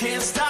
[0.00, 0.49] Can't stop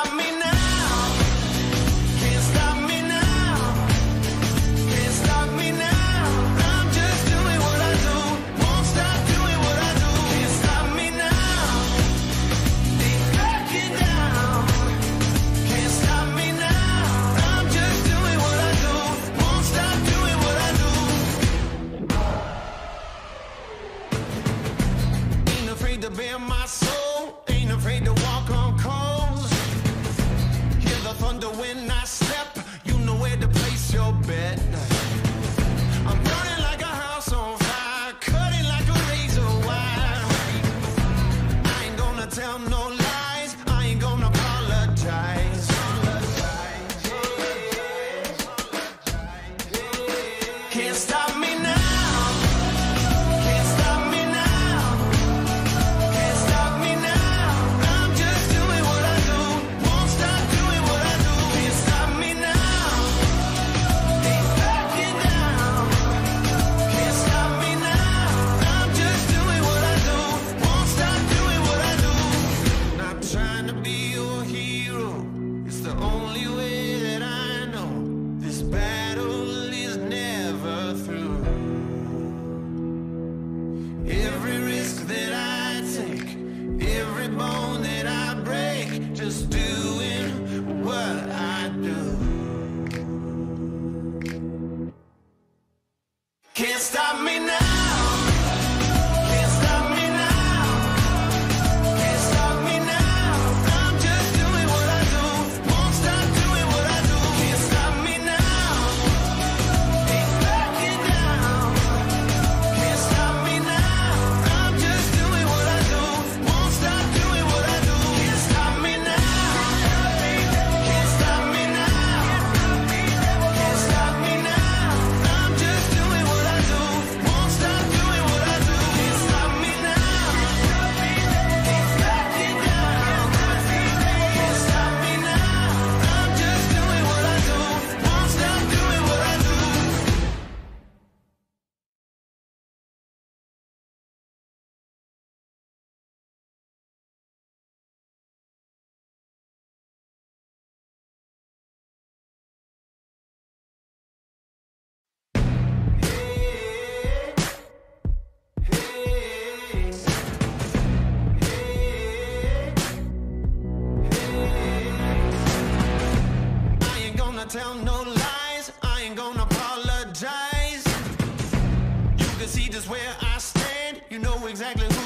[174.61, 175.00] exactly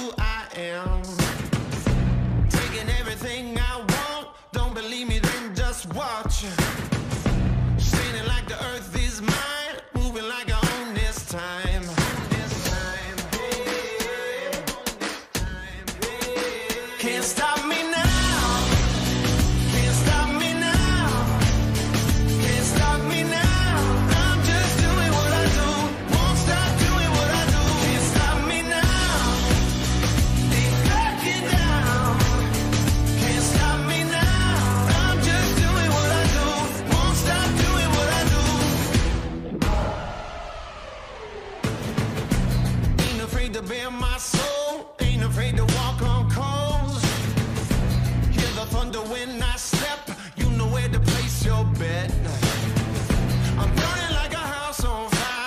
[48.95, 50.09] When I step.
[50.37, 52.13] You know where to place your bet.
[53.59, 55.47] I'm burning like a house on fire.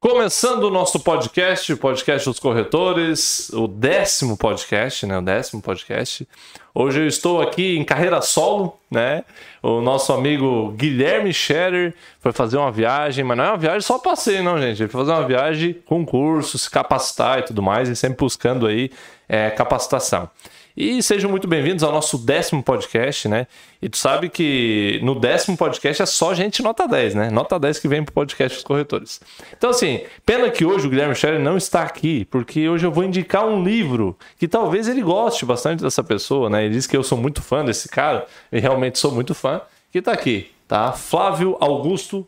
[0.00, 5.16] Começando o nosso podcast, o podcast dos corretores, o décimo podcast, né?
[5.16, 6.26] O décimo podcast.
[6.74, 9.22] Hoje eu estou aqui em carreira solo, né?
[9.62, 13.96] O nosso amigo Guilherme Scherer foi fazer uma viagem, mas não é uma viagem só
[14.00, 14.82] passeio, não, gente.
[14.82, 18.66] Ele foi fazer uma viagem com curso, se capacitar e tudo mais, e sempre buscando
[18.66, 18.90] aí
[19.28, 20.28] é, capacitação.
[20.76, 23.46] E sejam muito bem-vindos ao nosso décimo podcast, né?
[23.80, 27.30] E tu sabe que no décimo podcast é só gente nota 10, né?
[27.30, 29.20] Nota 10 que vem pro podcast dos corretores.
[29.56, 33.04] Então, assim, pena que hoje o Guilherme Scherer não está aqui, porque hoje eu vou
[33.04, 36.64] indicar um livro que talvez ele goste bastante dessa pessoa, né?
[36.64, 39.60] Ele diz que eu sou muito fã desse cara, e realmente sou muito fã,
[39.92, 40.90] que tá aqui, tá?
[40.90, 42.26] Flávio Augusto,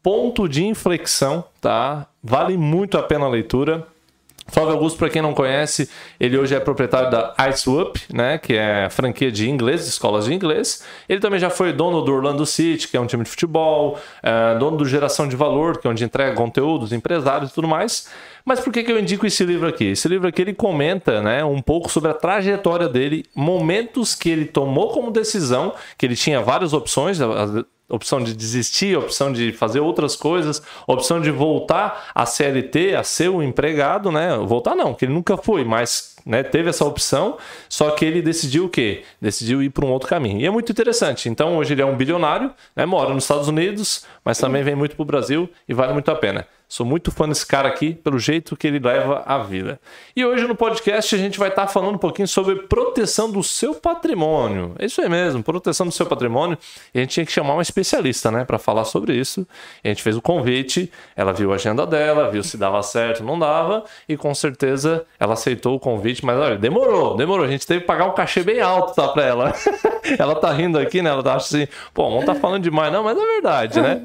[0.00, 2.06] Ponto de Inflexão, tá?
[2.22, 3.84] Vale muito a pena a leitura.
[4.50, 8.88] Flávio Augusto, para quem não conhece, ele hoje é proprietário da IceUp, né, que é
[8.90, 10.82] franquia de inglês, de escolas de inglês.
[11.08, 14.56] Ele também já foi dono do Orlando City, que é um time de futebol, é,
[14.58, 18.08] dono do Geração de Valor, que é onde entrega conteúdos, empresários e tudo mais.
[18.44, 19.84] Mas por que, que eu indico esse livro aqui?
[19.90, 24.46] Esse livro aqui ele comenta né, um pouco sobre a trajetória dele, momentos que ele
[24.46, 27.18] tomou como decisão, que ele tinha várias opções,
[27.88, 33.30] opção de desistir, opção de fazer outras coisas, opção de voltar a CLT, a ser
[33.30, 34.36] um empregado, né?
[34.36, 37.38] Voltar não, que ele nunca foi, mas né, teve essa opção,
[37.68, 39.02] só que ele decidiu o quê?
[39.20, 40.40] Decidiu ir para um outro caminho.
[40.40, 41.28] E é muito interessante.
[41.28, 44.94] Então, hoje ele é um bilionário, né, mora nos Estados Unidos, mas também vem muito
[44.94, 46.46] para o Brasil e vale muito a pena.
[46.68, 49.80] Sou muito fã desse cara aqui, pelo jeito que ele leva a vida.
[50.14, 53.74] E hoje no podcast a gente vai estar falando um pouquinho sobre proteção do seu
[53.74, 54.74] patrimônio.
[54.78, 56.58] É isso aí mesmo, proteção do seu patrimônio.
[56.92, 59.46] E a gente tinha que chamar uma especialista, né, para falar sobre isso.
[59.82, 63.24] E a gente fez o convite, ela viu a agenda dela, viu se dava certo,
[63.24, 67.46] não dava, e com certeza ela aceitou o convite, mas olha, demorou, demorou.
[67.46, 69.54] A gente teve que pagar um cachê bem alto, tá, pra ela.
[70.18, 71.08] ela tá rindo aqui, né?
[71.08, 74.02] Ela tá assim, pô, não tá falando demais, não, mas é verdade, né?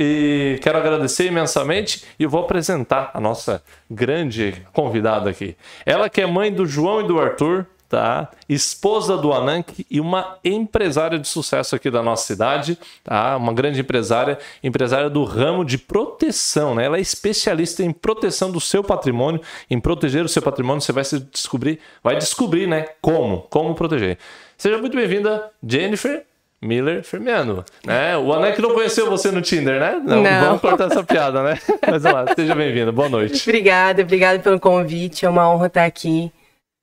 [0.00, 3.60] E quero agradecer imensamente e vou apresentar a nossa
[3.90, 5.56] grande convidada aqui.
[5.84, 8.30] Ela que é mãe do João e do Arthur, tá?
[8.48, 13.36] Esposa do Anank e uma empresária de sucesso aqui da nossa cidade, tá?
[13.36, 16.84] Uma grande empresária, empresária do ramo de proteção, né?
[16.84, 20.80] Ela é especialista em proteção do seu patrimônio, em proteger o seu patrimônio.
[20.80, 22.86] Você vai se descobrir, vai descobrir, né?
[23.00, 24.16] Como, como proteger.
[24.56, 26.27] Seja muito bem-vinda, Jennifer
[26.60, 28.16] Miller Firmiano, né?
[28.16, 30.00] O Anank não conheceu você no Tinder, né?
[30.04, 30.22] Não.
[30.22, 31.58] Vamos cortar essa piada, né?
[31.88, 32.90] Mas lá, seja bem-vinda.
[32.90, 33.48] Boa noite.
[33.48, 35.24] Obrigada, obrigada pelo convite.
[35.24, 36.32] É uma honra estar aqui,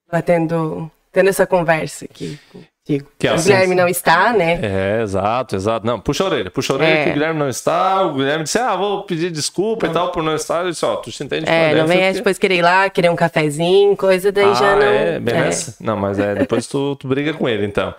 [0.10, 3.10] batendo, tendo essa conversa aqui contigo.
[3.20, 4.60] Que o assim- Guilherme não está, né?
[4.62, 5.86] É, exato, exato.
[5.86, 7.04] Não, puxa a orelha, puxa a orelha É.
[7.04, 8.04] que o Guilherme não está.
[8.04, 10.64] O Guilherme disse, ah, vou pedir desculpa e tal por não estar.
[10.64, 12.90] Eu disse, ó, tu se entende É, por não vem é, depois querer ir lá,
[12.90, 14.84] querer um cafezinho, coisa, daí ah, já não.
[14.84, 15.76] É, bem nessa?
[15.82, 17.94] Não, mas é, depois tu, tu briga com ele, então.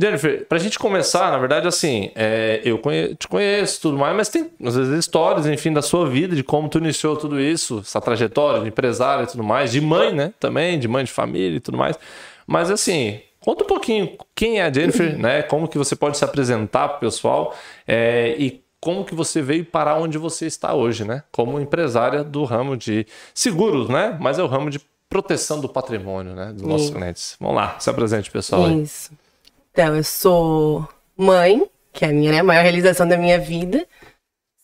[0.00, 4.16] Jennifer, pra gente começar, na verdade, assim, é, eu conhe- te conheço e tudo mais,
[4.16, 7.80] mas tem, às vezes, histórias, enfim, da sua vida, de como tu iniciou tudo isso,
[7.80, 11.56] essa trajetória de empresária e tudo mais, de mãe, né, também, de mãe de família
[11.56, 11.96] e tudo mais.
[12.46, 16.24] Mas, assim, conta um pouquinho quem é a Jennifer, né, como que você pode se
[16.24, 17.54] apresentar pro pessoal
[17.86, 22.44] é, e como que você veio parar onde você está hoje, né, como empresária do
[22.44, 26.90] ramo de seguros, né, mas é o ramo de proteção do patrimônio, né, dos nossos
[26.90, 27.36] clientes.
[27.40, 28.64] Vamos lá, se apresente, pessoal.
[28.64, 28.72] aí.
[29.74, 33.84] Então, eu sou mãe, que é a minha né, maior realização da minha vida.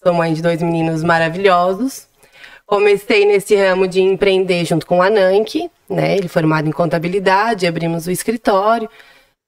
[0.01, 2.07] Sou mãe de dois meninos maravilhosos.
[2.65, 6.17] Comecei nesse ramo de empreender junto com o Anank, né?
[6.17, 8.89] Ele formado em contabilidade, abrimos o escritório.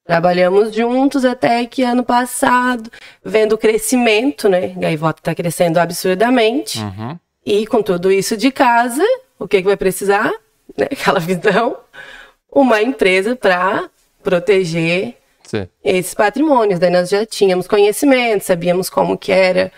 [0.05, 2.91] Trabalhamos juntos até que ano passado,
[3.25, 4.75] vendo o crescimento, né?
[4.77, 6.81] Gaivota está crescendo absurdamente.
[6.81, 7.17] Uhum.
[7.47, 9.05] E com tudo isso de casa,
[9.39, 10.33] o que, que vai precisar?
[10.75, 10.87] Né?
[10.91, 11.77] Aquela visão,
[12.51, 13.91] uma empresa para
[14.23, 15.19] proteger
[15.53, 15.69] Sim.
[15.85, 16.81] esses patrimônios.
[16.81, 19.71] Daí nós já tínhamos conhecimento, sabíamos como que era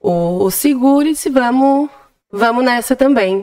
[0.00, 1.90] o, o seguro e se vamos,
[2.30, 3.42] vamos nessa também.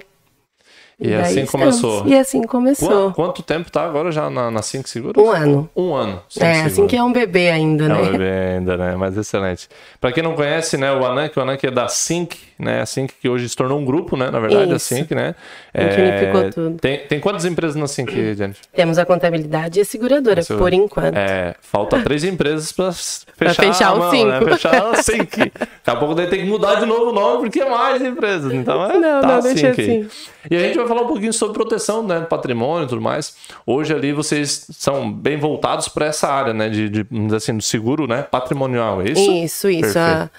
[1.04, 1.52] E daí assim estamos.
[1.82, 2.08] começou.
[2.08, 3.12] E assim começou.
[3.12, 5.22] Quanto tempo tá agora já na, na Cinco Seguros?
[5.22, 5.70] Um ano.
[5.76, 6.22] Um ano.
[6.30, 6.90] Cinco É, assim Seguros.
[6.92, 7.96] que é um bebê ainda, É né?
[7.96, 8.96] um bebê ainda, né?
[8.96, 9.68] Mas excelente.
[10.00, 12.82] Pra quem não conhece, né, o Anank, o Anank é da Sync, né?
[12.82, 14.30] A Sync que hoje se tornou um grupo, né?
[14.32, 14.86] Na verdade, a Isso.
[14.96, 15.36] Sync, né?
[15.74, 16.78] A gente unificou tudo.
[16.80, 18.64] Tem, tem quantas empresas na Sync, Jennifer?
[18.74, 20.56] Temos a contabilidade e a seguradora, Isso.
[20.58, 21.18] por enquanto.
[21.18, 22.92] É, falta três empresas pra
[23.36, 24.28] fechar, fechar a os mão, cinco.
[24.28, 24.42] Né?
[24.42, 25.38] Fechar a Sync.
[25.52, 25.52] Daqui
[25.86, 28.54] a pouco daí tem que mudar de novo o nome, porque é mais empresas.
[28.54, 30.08] Então é Não, tá não, Sync assim.
[30.50, 33.36] E a gente vai falar um pouquinho sobre proteção né, do patrimônio e tudo mais.
[33.66, 36.70] Hoje ali vocês são bem voltados para essa área, né?
[36.70, 39.32] De, de, assim, do seguro né, patrimonial, é isso?
[39.32, 39.82] Isso, isso.
[39.94, 39.98] Perfeito.
[40.00, 40.30] A-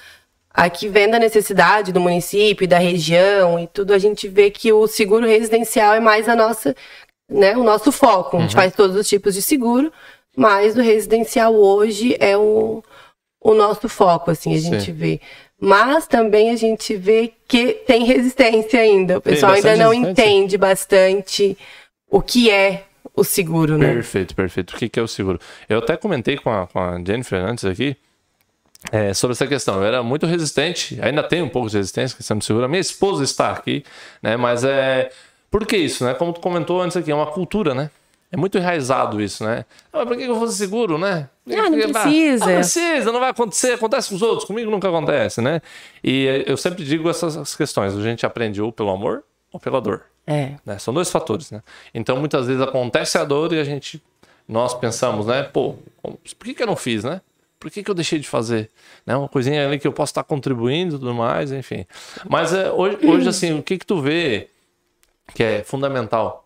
[0.57, 4.87] Aqui vendo a necessidade do município da região e tudo, a gente vê que o
[4.87, 6.77] seguro residencial é mais a nossa,
[7.29, 8.37] né, o nosso foco.
[8.37, 8.43] A Uhum.
[8.45, 9.93] gente faz todos os tipos de seguro,
[10.37, 12.85] mas o residencial hoje é o,
[13.41, 14.71] o nosso foco, assim, a Sim.
[14.71, 15.21] gente vê.
[15.61, 19.19] Mas também a gente vê que tem resistência ainda.
[19.19, 20.11] O pessoal ainda não resistência?
[20.11, 21.59] entende bastante
[22.11, 22.85] o que é
[23.15, 23.93] o seguro, né?
[23.93, 24.75] Perfeito, perfeito.
[24.75, 25.39] O que, que é o seguro?
[25.69, 27.97] Eu até comentei com a, com a Jennifer antes aqui
[28.93, 29.77] é, sobre essa questão.
[29.77, 32.65] Eu era muito resistente, ainda tenho um pouco de resistência, questão de seguro.
[32.65, 33.85] A minha esposa está aqui,
[34.23, 34.37] né?
[34.37, 35.11] Mas é.
[35.51, 36.15] Por que isso, né?
[36.15, 37.91] Como tu comentou antes aqui, é uma cultura, né?
[38.35, 39.65] É muito enraizado isso, né?
[39.93, 41.29] Ah, mas por que eu vou seguro, né?
[41.49, 42.47] Ah, não bah, precisa.
[42.47, 45.63] Não precisa, não vai acontecer, acontece com os outros, comigo nunca acontece, né?
[46.03, 49.23] E eh, eu sempre digo essas essas questões, a gente aprende ou pelo amor
[49.53, 50.55] ou pela dor É.
[50.67, 50.81] né?
[50.81, 51.63] São dois fatores, né?
[51.95, 54.03] Então, muitas vezes acontece a dor e a gente,
[54.49, 55.45] nós pensamos, né?
[55.45, 57.21] Pô, por que, que eu não fiz, né?
[57.61, 58.69] Por que, que eu deixei de fazer?
[59.07, 59.17] Né?
[59.17, 61.87] Uma coisinha ali que eu posso estar contribuindo e tudo mais, enfim.
[62.29, 64.49] Mas é, hoje, hoje, assim, o que que tu vê
[65.35, 66.44] que é fundamental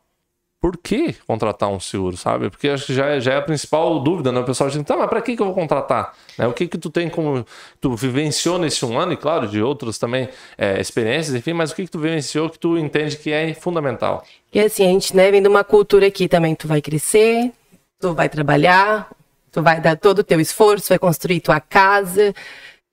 [0.60, 2.50] por que contratar um seguro, sabe?
[2.50, 4.40] Porque acho que já é, já é a principal dúvida, né?
[4.40, 6.14] O pessoal diz, tá, mas pra que, que eu vou contratar?
[6.36, 6.46] Né?
[6.48, 7.46] O que que tu tem como...
[7.80, 11.76] Tu vivenciou nesse um ano, e claro, de outros também é, experiências, enfim, mas o
[11.76, 14.24] que que tu vivenciou que tu entende que é fundamental?
[14.52, 17.52] E assim, a gente né, vem de uma cultura aqui também, tu vai crescer,
[18.00, 19.08] tu vai trabalhar,
[19.52, 22.34] tu vai dar todo o teu esforço, vai construir tua casa,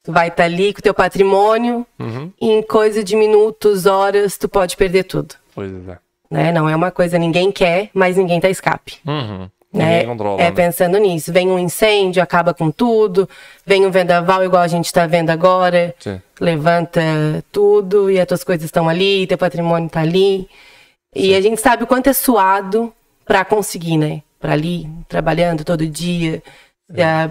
[0.04, 1.86] tu vai estar ali com o teu patrimônio,
[2.40, 5.34] e em coisa de minutos, horas, tu pode perder tudo.
[5.56, 6.05] Pois é.
[6.30, 6.52] Né?
[6.52, 8.98] Não é uma coisa ninguém quer, mas ninguém tá escape.
[9.06, 9.50] Uhum.
[9.74, 10.06] né?
[10.06, 10.52] Controla, é né?
[10.52, 11.32] pensando nisso.
[11.34, 13.28] Vem um incêndio, acaba com tudo.
[13.66, 15.94] Vem um vendaval, igual a gente tá vendo agora.
[16.00, 16.22] Sim.
[16.40, 17.02] Levanta
[17.52, 20.48] tudo e as tuas coisas estão ali, teu patrimônio tá ali.
[21.14, 22.94] E a gente sabe o quanto é suado
[23.26, 24.22] pra conseguir, né?
[24.40, 26.42] Pra ali, trabalhando todo dia,
[26.94, 27.30] É.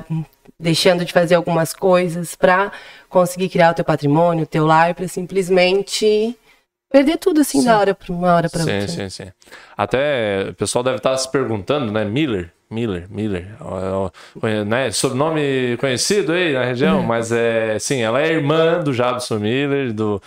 [0.59, 2.73] deixando de fazer algumas coisas pra
[3.09, 6.37] conseguir criar o teu patrimônio, o teu lar, pra simplesmente
[6.95, 8.87] perder tudo assim da hora pra uma hora pra Sim, outra.
[8.87, 9.27] sim, sim.
[9.77, 12.05] Até o pessoal deve estar se perguntando, né?
[12.05, 13.49] Miller, Miller, Miller,
[14.65, 14.93] né?
[14.93, 20.23] Sobrenome conhecido aí na região, mas é, sim, ela é irmã do Jadson Miller, do,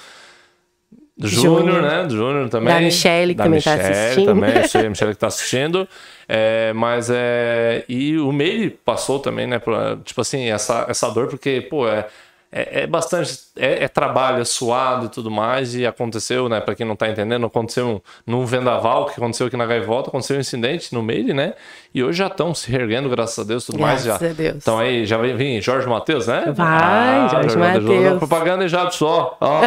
[1.17, 2.03] do Júnior, né?
[2.03, 2.73] Do Júnior também.
[2.73, 4.25] Da Michele, que da também tá Michele assistindo.
[4.25, 5.87] também, eu sei, a Michele que tá assistindo.
[6.27, 7.85] É, mas é.
[7.87, 9.57] E o Meire passou também, né?
[9.57, 12.07] Por, tipo assim, essa, essa dor, porque, pô, é.
[12.51, 13.37] É, é bastante.
[13.55, 15.75] É, é trabalho, é suado e tudo mais.
[15.75, 16.61] E aconteceu, né?
[16.61, 20.37] Pra quem não tá entendendo, aconteceu um, num vendaval que aconteceu aqui na Gaivota, aconteceu
[20.37, 21.53] um incidente no meio, né?
[21.93, 24.03] E hoje já estão se reerguendo, graças a Deus, tudo mais.
[24.03, 24.17] Já.
[24.17, 24.55] Graças a Deus.
[24.57, 26.53] Então aí já vem, vem Jorge Matheus, né?
[26.55, 28.17] Vai, Jorge Mateus.
[28.17, 29.37] Propaganda e já só.
[29.41, 29.61] ó.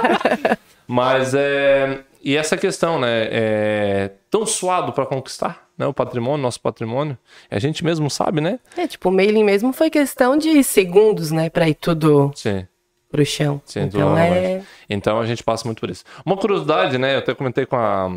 [0.86, 2.00] Mas é.
[2.26, 3.28] E essa questão, né?
[3.30, 5.86] É tão suado para conquistar, né?
[5.86, 7.16] O patrimônio, nosso patrimônio.
[7.48, 8.58] A gente mesmo sabe, né?
[8.76, 12.66] É, tipo, o mailing mesmo foi questão de segundos, né, pra ir tudo Sim.
[13.08, 13.62] pro chão.
[13.64, 14.60] Sim, então é.
[14.90, 16.02] Então a gente passa muito por isso.
[16.24, 17.14] Uma curiosidade, né?
[17.14, 18.10] Eu até comentei com a,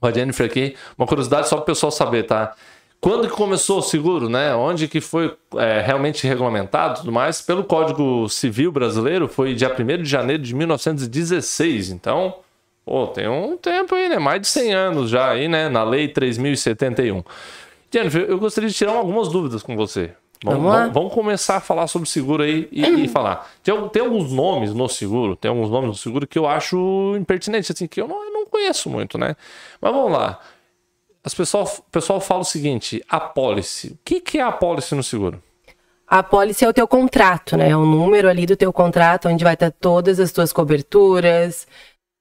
[0.00, 0.74] com a Jennifer aqui.
[0.98, 2.56] Uma curiosidade só para o pessoal saber, tá?
[3.00, 4.52] Quando que começou o seguro, né?
[4.56, 7.40] Onde que foi é, realmente regulamentado e tudo mais?
[7.40, 11.90] Pelo Código Civil Brasileiro foi dia 1 de janeiro de 1916.
[11.90, 12.34] Então,
[12.88, 14.18] pô, tem um tempo aí, né?
[14.18, 15.68] Mais de 100 anos já aí, né?
[15.68, 17.22] Na Lei 3071.
[17.92, 20.12] Jennifer, eu gostaria de tirar algumas dúvidas com você.
[20.44, 20.88] Vamos, Vamos lá.
[20.88, 23.50] vamos- começar a falar sobre seguro aí e, e falar.
[23.62, 27.72] Tem, tem alguns nomes no seguro, tem alguns nomes no seguro que eu acho impertinente,
[27.72, 29.34] assim, que eu não, eu não conheço muito, né?
[29.80, 30.38] Mas vamos lá.
[31.24, 33.88] As pessoal, o pessoal fala o seguinte: apólice.
[33.88, 35.42] O que, que é apólice no seguro?
[36.06, 37.68] A pólice é o teu contrato, né?
[37.70, 41.66] É o número ali do teu contrato, onde vai estar todas as tuas coberturas.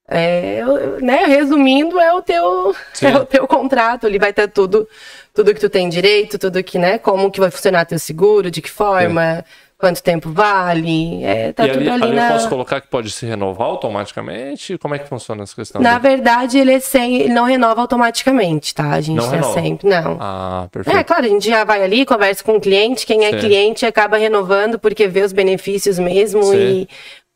[0.09, 0.61] É,
[1.01, 1.25] né?
[1.25, 3.07] Resumindo, é o teu, Sim.
[3.07, 4.07] é o teu contrato.
[4.07, 4.87] Ali vai estar tudo,
[5.33, 6.97] tudo que tu tem direito, tudo que, né?
[6.97, 9.43] Como que vai funcionar teu seguro, de que forma,
[9.77, 11.23] quanto tempo vale.
[11.25, 12.27] É, tá e tudo ali, ali, ali na.
[12.29, 14.77] eu posso colocar que pode se renovar automaticamente?
[14.77, 15.81] Como é que funciona essa questão?
[15.81, 16.15] Na dele?
[16.15, 18.91] verdade, ele é sem, ele não renova automaticamente, tá?
[18.91, 19.89] A gente Não tá sempre.
[19.89, 20.17] Não.
[20.21, 21.05] Ah, É, perfeito.
[21.05, 24.79] claro, a gente já vai ali, conversa com o cliente, quem é cliente acaba renovando
[24.79, 26.87] porque vê os benefícios mesmo e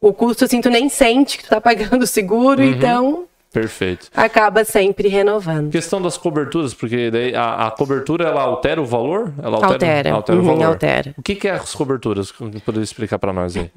[0.02, 2.70] o custo, assim, tu nem sente que tu tá pagando o seguro, Uhum.
[2.70, 4.08] então Perfeito.
[4.16, 5.72] acaba sempre renovando.
[5.72, 9.32] Questão das coberturas, porque daí a, a cobertura ela altera o valor?
[9.42, 10.66] Ela Altera, altera o uhum, valor.
[10.66, 11.14] altera.
[11.18, 12.32] O que, que é as coberturas?
[12.32, 13.70] Poderia explicar para nós aí?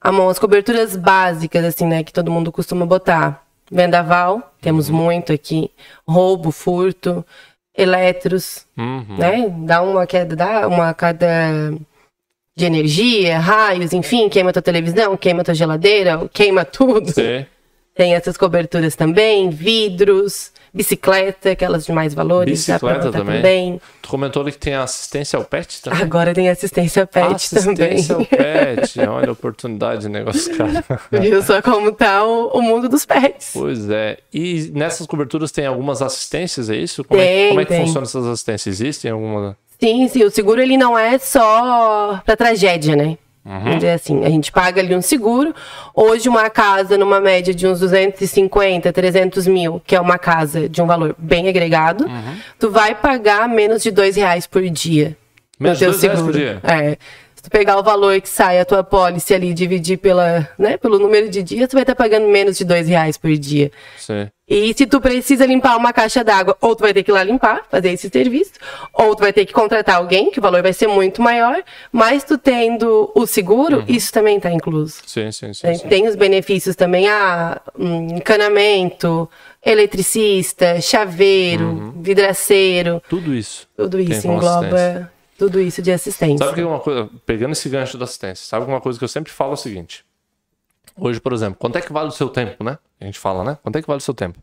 [0.00, 3.44] Amor, as coberturas básicas, assim, né, que todo mundo costuma botar.
[3.72, 4.96] Vendaval, temos Uhum.
[4.96, 5.70] muito aqui.
[6.08, 7.24] Roubo, furto,
[7.76, 9.16] eletros, Uhum.
[9.16, 9.48] né?
[9.64, 11.26] Dá uma queda, dá uma queda
[12.56, 17.10] de energia, raios, enfim, queima tua televisão, queima tua geladeira, queima tudo.
[17.12, 17.46] Sim.
[17.94, 22.66] Tem essas coberturas também, vidros, bicicleta, aquelas de mais valores.
[22.66, 23.80] Bicicleta botar também.
[24.00, 26.00] Tu comentou ali que tem assistência ao pet também?
[26.00, 27.94] Agora tem assistência pet também.
[27.96, 29.00] assistência ao pet.
[29.00, 30.84] Olha a oportunidade de negócio, cara.
[31.10, 33.50] Viu só como tá o, o mundo dos pets.
[33.52, 34.18] Pois é.
[34.32, 37.04] E nessas coberturas tem algumas assistências, é isso?
[37.04, 37.80] Como, é, Tem, como é que tem.
[37.84, 38.80] funcionam essas assistências?
[38.80, 39.56] Existem alguma?
[39.80, 43.16] Sim, sim, o seguro ele não é só pra tragédia, né?
[43.44, 43.76] Uhum.
[43.76, 45.54] Dizer assim, a gente paga ali um seguro.
[45.94, 50.82] Hoje, uma casa numa média de uns 250, 300 mil, que é uma casa de
[50.82, 52.36] um valor bem agregado, Uhum.
[52.58, 55.16] tu vai pagar menos de dois reais por dia.
[55.58, 56.38] no Menos de dois reais por seguro.
[56.38, 56.60] dia?
[56.62, 56.96] É.
[57.34, 60.76] Se tu pegar o valor que sai a tua pólice ali e dividir pela, né,
[60.76, 63.70] pelo número de dias, tu vai estar pagando menos de dois reais por dia.
[63.96, 64.28] Sim.
[64.50, 67.22] E se tu precisa limpar uma caixa d'água, ou tu vai ter que ir lá
[67.22, 68.50] limpar, fazer esse serviço,
[68.92, 72.24] ou tu vai ter que contratar alguém, que o valor vai ser muito maior, mas
[72.24, 75.02] tu tendo o seguro, isso também está incluso.
[75.06, 75.66] Sim, sim, sim.
[75.68, 75.74] Né?
[75.74, 75.86] sim.
[75.86, 79.30] Tem os benefícios também, ah, hum, encanamento,
[79.64, 83.68] eletricista, chaveiro, vidraceiro, Tudo isso.
[83.76, 86.44] tudo isso engloba tudo isso de assistência.
[86.44, 89.08] Sabe que uma coisa, pegando esse gancho da assistência, sabe que uma coisa que eu
[89.08, 90.04] sempre falo é o seguinte.
[90.94, 92.76] Hoje, por exemplo, quanto é que vale o seu tempo, né?
[93.00, 93.58] A gente fala, né?
[93.62, 94.38] Quanto é que vale o seu tempo?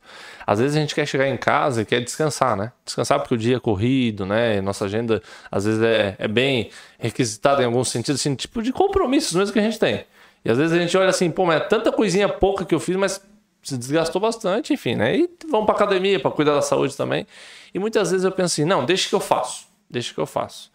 [0.46, 2.72] Às vezes a gente quer chegar em casa e quer descansar, né?
[2.84, 4.60] Descansar porque o dia é corrido, né?
[4.62, 5.22] Nossa agenda,
[5.52, 9.60] às vezes, é, é bem requisitada em alguns sentidos, assim, tipo de compromissos mesmo que
[9.60, 10.06] a gente tem.
[10.44, 12.80] E às vezes a gente olha assim, pô, mas é tanta coisinha pouca que eu
[12.80, 13.22] fiz, mas
[13.62, 15.16] se desgastou bastante, enfim, né?
[15.16, 17.28] E vamos pra academia para cuidar da saúde também.
[17.74, 20.72] E muitas vezes eu penso assim, não, deixa que eu faço, deixa que eu faço.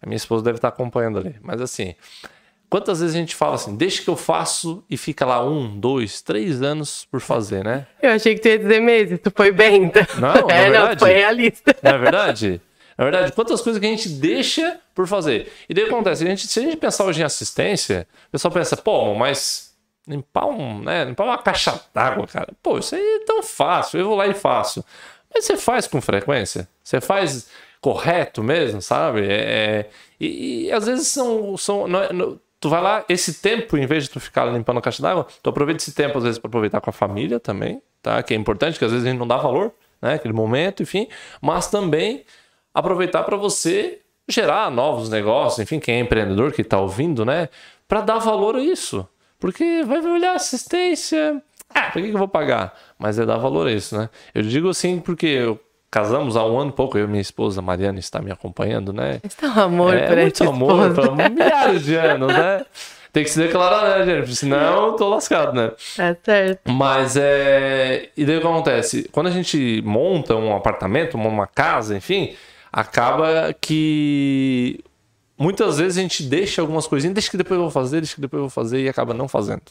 [0.00, 1.36] A minha esposa deve estar acompanhando ali.
[1.42, 1.94] Mas assim,
[2.68, 6.20] quantas vezes a gente fala assim, deixa que eu faço e fica lá um, dois,
[6.22, 7.86] três anos por fazer, né?
[8.02, 9.84] Eu achei que tu ia dizer meses, tu foi bem.
[9.84, 10.04] Então.
[10.18, 11.76] Não, é, não, verdade- tu foi realista.
[11.82, 12.60] Não é verdade?
[12.98, 15.52] Na verdade, quantas coisas que a gente deixa por fazer.
[15.68, 18.74] E daí acontece, a gente, se a gente pensar hoje em assistência, o pessoal pensa,
[18.76, 19.74] pô, mas
[20.08, 22.48] limpar um, né, limpar uma caixa d'água, cara.
[22.62, 24.82] Pô, isso aí é tão fácil, eu vou lá e faço.
[25.34, 26.66] Mas você faz com frequência?
[26.82, 27.48] Você faz
[27.82, 29.20] correto mesmo, sabe?
[29.26, 31.54] É, é- e, e às vezes são.
[31.58, 34.78] são não é- não- tu vai lá, esse tempo, em vez de tu ficar limpando
[34.78, 37.80] a caixa d'água, tu aproveita esse tempo, às vezes, para aproveitar com a família também,
[38.02, 38.20] tá?
[38.24, 40.14] Que é importante, que às vezes a gente não dá valor, né?
[40.14, 41.06] Aquele momento, enfim.
[41.40, 42.24] Mas também
[42.74, 47.48] aproveitar para você gerar novos negócios, enfim, quem é empreendedor que está ouvindo, né?
[47.86, 49.06] Para dar valor a isso.
[49.38, 51.40] Porque vai olhar assistência.
[51.72, 52.74] Ah, por que, que eu vou pagar?
[52.98, 54.10] Mas é dar valor a isso, né?
[54.34, 55.60] Eu digo assim porque eu-
[55.96, 59.18] casamos há um ano e pouco, eu e minha esposa Mariana está me acompanhando, né?
[59.42, 62.66] É um amor é por muito amor, para milhares de anos, né?
[63.10, 64.36] Tem que se declarar, né, gente?
[64.36, 65.70] Senão eu tô lascado, né?
[65.96, 66.70] Tá certo.
[66.70, 68.10] Mas é.
[68.14, 69.08] E daí o que acontece?
[69.10, 72.34] Quando a gente monta um apartamento, uma casa, enfim,
[72.70, 74.84] acaba que
[75.38, 78.20] muitas vezes a gente deixa algumas coisinhas, deixa que depois eu vou fazer, deixa que
[78.20, 79.62] depois eu vou fazer e acaba não fazendo.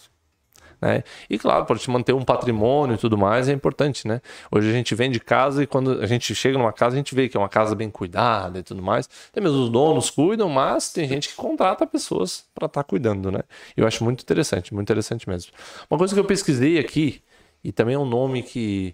[0.86, 1.04] Né?
[1.28, 4.22] E claro, para te manter um patrimônio e tudo mais é importante, né?
[4.52, 7.28] Hoje a gente vende casa e quando a gente chega numa casa, a gente vê
[7.28, 9.10] que é uma casa bem cuidada e tudo mais.
[9.32, 13.40] Até mesmo os donos cuidam, mas tem gente que contrata pessoas para estar cuidando, né?
[13.76, 15.52] Eu acho muito interessante, muito interessante mesmo.
[15.90, 17.24] Uma coisa que eu pesquisei aqui,
[17.64, 18.94] e também é um nome que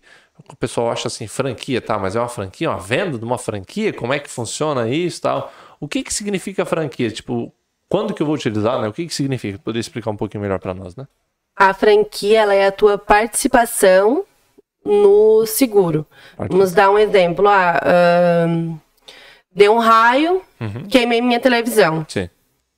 [0.50, 2.00] o pessoal acha assim, franquia, tá?
[2.00, 3.92] Mas é uma franquia, uma venda de uma franquia?
[3.92, 5.52] Como é que funciona isso e tal?
[5.78, 7.12] O que que significa franquia?
[7.12, 7.54] Tipo,
[7.90, 8.88] quando que eu vou utilizar, né?
[8.88, 9.60] O que que significa?
[9.60, 11.06] Poderia explicar um pouquinho melhor para nós, né?
[11.64, 14.24] A franquia ela é a tua participação
[14.84, 16.08] no seguro.
[16.36, 17.48] Vamos dar um exemplo.
[17.48, 18.78] Ah, ahn,
[19.54, 20.88] deu um raio, Uhum.
[20.90, 22.04] queimei minha televisão.
[22.10, 22.28] Sim.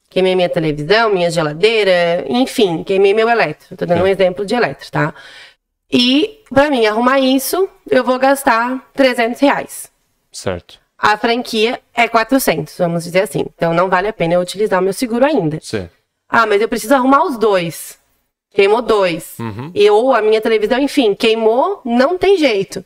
[0.10, 3.78] Queimei minha televisão, minha geladeira, enfim, queimei meu eletro.
[3.78, 4.12] Tô dando um Sim.
[4.12, 5.14] exemplo de eletro, tá?
[5.90, 9.90] E pra mim arrumar isso, eu vou gastar 300 reais.
[10.30, 10.78] Certo.
[10.98, 13.46] A franquia é 400, vamos dizer assim.
[13.56, 15.58] Então não vale a pena eu utilizar o meu seguro ainda.
[15.62, 15.90] Sim.
[16.28, 17.98] Ah, mas eu preciso arrumar os dois.
[18.54, 19.36] Queimou dois.
[19.40, 19.72] Uhum.
[19.74, 22.84] E, ou a minha televisão, enfim, queimou, não tem jeito.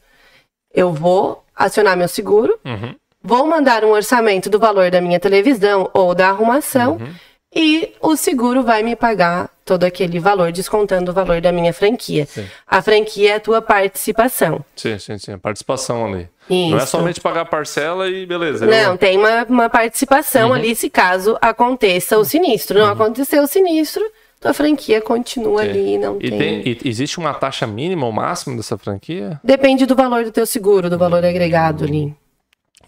[0.73, 2.95] Eu vou acionar meu seguro, Uhum.
[3.21, 7.09] vou mandar um orçamento do valor da minha televisão ou da arrumação Uhum.
[7.53, 12.25] e o seguro vai me pagar todo aquele valor, descontando o valor da minha franquia.
[12.25, 12.45] Sim.
[12.65, 14.63] A franquia é a tua participação.
[14.75, 15.33] Sim, sim, sim.
[15.33, 16.29] A participação ali.
[16.49, 16.87] Não é Isso.
[16.87, 18.63] somente pagar a parcela e beleza.
[18.65, 19.69] eu- Não, tem uma, uma Uhum.
[19.69, 22.79] participação ali se caso aconteça o sinistro.
[22.79, 24.01] Não aconteceu o sinistro,
[24.47, 25.69] tua franquia continua Sim.
[25.69, 26.37] ali, não E, tem...
[26.61, 29.39] tem, e existe uma taxa mínima ou máxima dessa franquia?
[29.43, 32.15] Depende do valor do teu seguro, do valor agregado ali.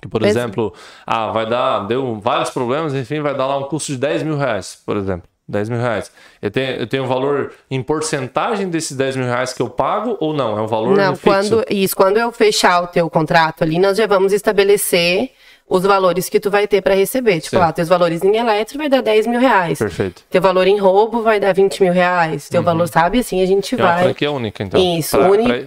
[0.02, 0.74] Que, por Mas- exemplo,
[1.06, 4.38] ah, vai dar, deu vários problemas, enfim, vai dar lá um custo de 10 mil
[4.38, 5.28] reais, por exemplo.
[5.48, 6.12] 10 mil reais.
[6.42, 10.16] Eu tenho, eu tenho um valor em porcentagem desses 10 mil reais que eu pago
[10.20, 10.58] ou não?
[10.58, 11.24] É um valor Não, fixo?
[11.24, 15.32] quando isso, quando eu fechar o teu contrato ali, nós já vamos estabelecer
[15.70, 17.36] os valores que tu vai ter para receber.
[17.40, 17.58] Tipo, Sim.
[17.58, 19.78] lá, teus valores em eletro vai dar 10 mil reais.
[19.78, 20.24] Perfeito.
[20.30, 22.50] Teu valor em roubo vai dar 20 mil reais.
[22.50, 23.20] Teu valor, sabe?
[23.20, 24.04] Assim a gente É uma vai.
[24.06, 24.82] franquia única, então.
[24.82, 25.62] Isso, Pra, pra-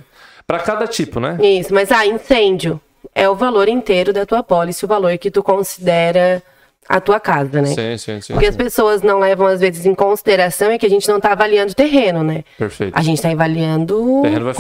[0.45, 1.39] pra cada tipo, né?
[1.41, 2.81] Isso, mas ah, incêndio
[3.15, 6.43] é o valor inteiro da tua pólice, o valor que tu considera
[6.89, 7.69] a tua casa, né?
[7.69, 8.33] Sim, sim, sim.
[8.33, 8.59] Porque as sim.
[8.59, 12.25] pessoas não levam, às vezes, em consideração é que a gente não está avaliando terreno,
[12.25, 12.43] né?
[12.59, 12.93] Perfeito.
[12.99, 14.55] A gente está avaliando vai ficar ali, né?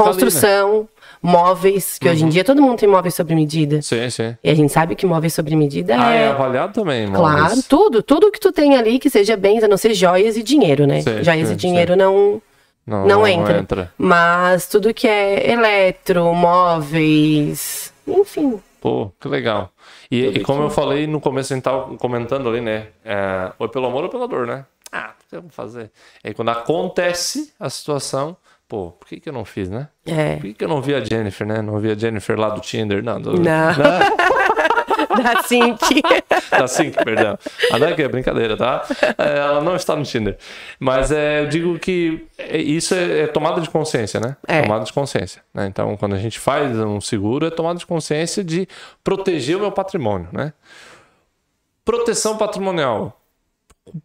[1.22, 2.12] Móveis, que Uhum.
[2.12, 3.80] hoje em dia todo mundo tem móveis sobre medida.
[3.80, 4.36] Sim, sim.
[4.42, 6.28] E a gente sabe que móveis sobre medida Ah, é é.
[6.28, 7.66] avaliado também, Claro, móveis.
[7.66, 10.86] tudo, tudo que tu tem ali que seja bens, a não ser joias e dinheiro,
[10.86, 11.00] né?
[11.00, 12.42] Sim, joias sim, e dinheiro não,
[12.84, 13.82] Não, não, entra.
[13.98, 14.06] Uhum.
[14.08, 18.60] Mas tudo que é eletro, móveis, enfim.
[18.80, 19.70] Pô, que legal.
[20.10, 22.88] E, e como eu falei no começo, a gente tava comentando ali, né?
[23.04, 24.64] É, ou é pelo amor ou pela dor, né?
[24.90, 25.90] Ah, o que eu vou fazer?
[26.22, 28.36] Aí quando acontece a situação,
[28.72, 29.86] pô, por que, que eu não fiz, né?
[30.06, 30.36] É.
[30.36, 31.60] Por que, que eu não vi a Jennifer, né?
[31.60, 33.20] Não vi a Jennifer lá do Tinder, não.
[33.20, 33.68] Do, Não.
[35.36, 36.00] assim que.
[36.50, 37.38] Da Sync, perdão.
[37.70, 38.82] É que é brincadeira, tá?
[39.18, 40.38] É, ela não está no Tinder.
[40.80, 44.36] Mas é, eu digo que é- isso é, é tomada de consciência, né?
[44.48, 44.62] É.
[44.62, 45.42] Tomada de consciência.
[45.52, 45.66] né?
[45.66, 48.66] Então, quando a gente faz um seguro, é tomada de consciência de
[49.04, 50.54] proteger o meu patrimônio, né?
[51.84, 53.21] Proteção patrimonial.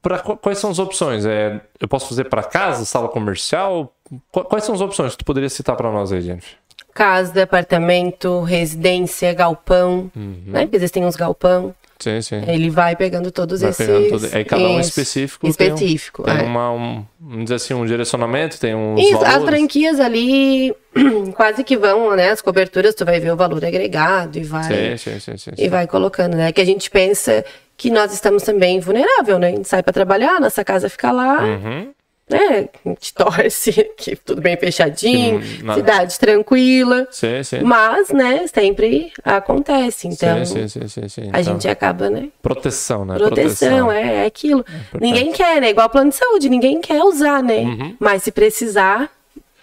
[0.02, 1.26] Pra, qu- quais são as opções?
[1.26, 3.94] É, eu posso fazer para casa, sala comercial?
[4.32, 6.58] Qu- Quais são as opções que tu poderia citar para nós aí, Jennifer?
[6.98, 10.36] Casa, apartamento, residência, galpão, Uhum.
[10.48, 10.62] né?
[10.62, 11.76] Porque existem uns galpão.
[12.00, 12.42] Sim, sim.
[12.48, 13.86] Ele vai pegando todos Vai esses.
[13.86, 14.30] pegando tudo.
[14.36, 14.90] Aí cada um Isso.
[14.90, 16.24] específico tem um- Específico.
[16.24, 16.42] Tem é.
[16.44, 19.46] uma, um, vamos dizer assim, um direcionamento, tem uns Isso, as valores.
[19.56, 20.74] franquias ali
[21.36, 22.30] quase que vão, né?
[22.32, 25.70] As coberturas, tu vai ver o valor agregado e vai, Sim, sim, sim, sim, e
[25.70, 26.52] vai colocando, né?
[26.52, 27.44] Que a gente pensa
[27.76, 29.48] que nós estamos também vulnerável, né?
[29.50, 31.90] A gente sai pra trabalhar, nossa casa fica lá, Uhum.
[32.30, 32.68] Né?
[32.86, 37.08] A gente torce, que tudo bem fechadinho, não- cidade tranquila.
[37.10, 37.62] Sim, sim.
[37.62, 40.08] Mas, né, sempre acontece.
[40.08, 41.22] Então, sim, sim, sim, sim, sim.
[41.34, 42.30] a Então, gente acaba, né?
[42.42, 43.16] Proteção, né?
[43.18, 44.66] Proteção, é, é aquilo.
[45.00, 45.70] ninguém quer, né?
[45.70, 47.60] Igual plano de saúde, ninguém quer usar, né?
[47.60, 47.96] Uhum.
[48.00, 49.10] Mas se precisar,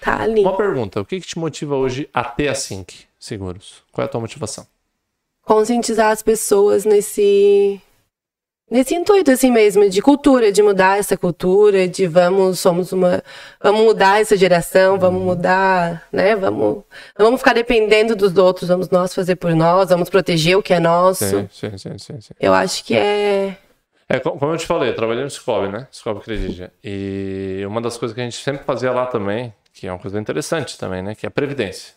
[0.01, 0.41] tá ali.
[0.41, 3.83] Uma pergunta, o que, que te motiva hoje a ter a Sync Seguros?
[3.93, 4.67] Qual é a tua motivação?
[5.43, 7.79] Conscientizar as pessoas nesse.
[8.71, 13.23] Nesse intuito, assim mesmo, de cultura, de mudar essa cultura, de vamos, somos uma.
[13.63, 15.27] Vamos mudar essa geração, vamos Uhum.
[15.27, 16.35] mudar, né?
[16.35, 16.83] Vamos.
[17.19, 20.73] Não vamos ficar dependendo dos outros, vamos nós fazer por nós, vamos proteger o que
[20.73, 21.25] é nosso.
[21.25, 22.35] Sim, sim, sim, sim, sim.
[22.41, 23.57] Eu acho que é.
[24.09, 25.87] É, co- como eu te falei, eu trabalhei no Scob, né?
[25.93, 26.71] Scob Credit.
[26.83, 30.19] E uma das coisas que a gente sempre fazia lá também, que é uma coisa
[30.19, 31.15] interessante também, né?
[31.15, 31.93] Que é a Previdência.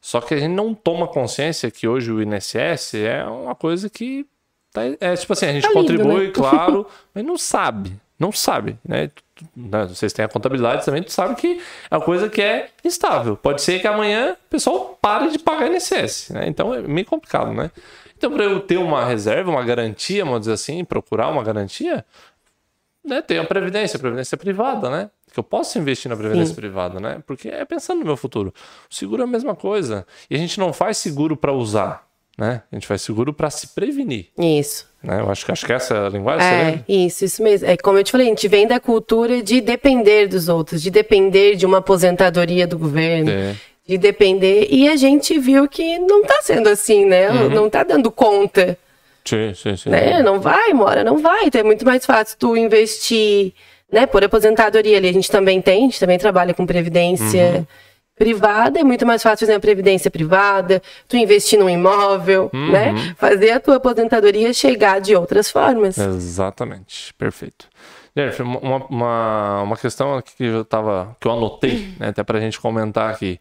[0.00, 4.26] Só que a gente não toma consciência que hoje o INSS é uma coisa que.
[4.74, 6.32] Tá- é tipo assim, a gente Tá lindo, contribui, né?
[6.34, 7.98] claro, mas não sabe.
[8.18, 9.10] Não sabe, né?
[9.56, 11.60] Né, Vocês têm a contabilidade também, tu sabe que
[11.90, 13.36] é uma coisa que é instável.
[13.36, 16.44] Pode ser que amanhã o pessoal pare de pagar INSS, né?
[16.46, 17.70] Então é meio complicado, né?
[18.16, 22.04] Então, para eu ter uma reserva, uma garantia, vamos dizer assim, procurar uma garantia,
[23.04, 25.10] né, tem a previdência, a previdência privada, né?
[25.32, 26.60] Que eu posso investir na previdência Sim.
[26.60, 27.20] privada, né?
[27.26, 28.54] Porque é pensando no meu futuro.
[28.88, 30.06] O seguro é a mesma coisa.
[30.30, 32.06] E a gente não faz seguro para usar,
[32.38, 32.62] né?
[32.70, 34.86] A gente faz seguro para se prevenir, Isso.
[35.02, 35.20] né?
[35.20, 37.68] Eu acho que acho que essa é a linguagem, É, isso, isso mesmo.
[37.68, 40.90] É como eu te falei, a gente vem da cultura de depender dos outros, de
[40.90, 43.54] depender de uma aposentadoria do governo, É.
[43.86, 44.66] de depender.
[44.70, 47.30] E a gente viu que não tá sendo assim, né?
[47.30, 47.48] Uhum.
[47.50, 48.76] Não tá dando conta,
[49.24, 49.90] Sim, sim, sim.
[49.90, 50.22] né?
[50.22, 51.44] Não vai, mora, não vai.
[51.46, 53.52] Então é muito mais fácil tu investir,
[53.92, 54.06] né?
[54.06, 57.44] Por aposentadoria ali, a gente também tem, a gente também trabalha com previdência.
[57.58, 57.66] Uhum.
[58.16, 62.70] Privada, é muito mais fácil fazer uma previdência privada, tu investir num imóvel, Uhum.
[62.70, 63.14] né?
[63.18, 65.98] Fazer a tua aposentadoria chegar de outras formas.
[65.98, 67.68] Exatamente, perfeito.
[68.16, 72.38] Jennifer, uma, uma, uma questão aqui que eu tava, que eu anotei, né, até pra
[72.38, 73.40] gente comentar aqui.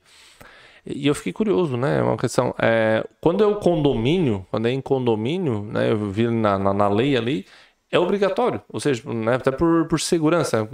[0.85, 2.01] E eu fiquei curioso, né?
[2.01, 2.53] Uma questão.
[2.59, 5.91] É, quando é o condomínio, quando é em condomínio, né?
[5.91, 7.45] Eu vi na, na, na lei ali,
[7.91, 8.59] é obrigatório.
[8.67, 10.67] Ou seja, né, até por, por segurança.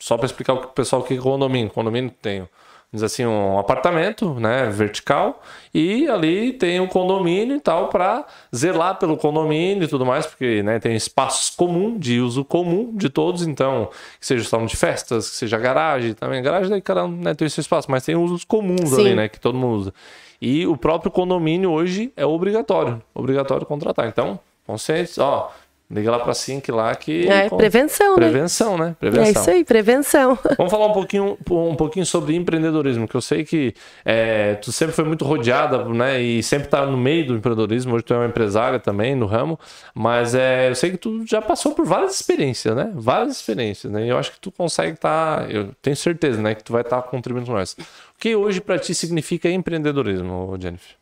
[0.00, 1.70] Só para explicar o pessoal o que é condomínio.
[1.70, 2.48] Condomínio tem
[2.92, 8.98] diz assim, um apartamento, né, vertical, e ali tem um condomínio e tal para zelar
[8.98, 13.46] pelo condomínio e tudo mais, porque, né, tem espaços comum, de uso comum de todos,
[13.46, 13.88] então,
[14.20, 17.48] que seja salão de festas, que seja garagem, também garagem daí cada um, né, tem
[17.48, 19.00] seu espaço, mas tem usos comuns Sim.
[19.00, 19.94] ali, né, que todo mundo usa.
[20.40, 24.08] E o próprio condomínio hoje é obrigatório, obrigatório contratar.
[24.08, 25.48] Então, consciente, ó,
[25.92, 28.16] liga lá para Sync lá que É, prevenção, né?
[28.16, 28.96] prevenção, né?
[28.98, 29.24] Prevenção.
[29.26, 30.38] É isso aí, prevenção.
[30.56, 33.74] Vamos falar um pouquinho, um pouquinho sobre empreendedorismo, que eu sei que
[34.04, 36.20] é, tu sempre foi muito rodeada, né?
[36.20, 37.94] E sempre tá no meio do empreendedorismo.
[37.94, 39.58] Hoje tu é uma empresária também no ramo,
[39.94, 42.90] mas é, eu sei que tu já passou por várias experiências, né?
[42.94, 44.06] Várias experiências, né?
[44.06, 46.54] E eu acho que tu consegue estar, eu tenho certeza, né?
[46.54, 47.72] Que tu vai estar contribuindo com nós.
[47.72, 51.01] O que hoje para ti significa empreendedorismo, Jennifer?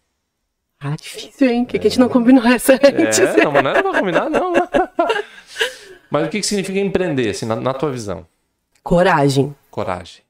[0.81, 1.65] Ah, difícil, hein?
[1.65, 3.19] Que, que a gente não combinou essa antes?
[3.19, 4.53] É, não, mas não era pra combinar, não.
[6.11, 8.27] Mas o que, que significa empreender, assim, na, na tua visão?
[8.83, 9.55] Coragem.
[9.71, 10.23] Coragem.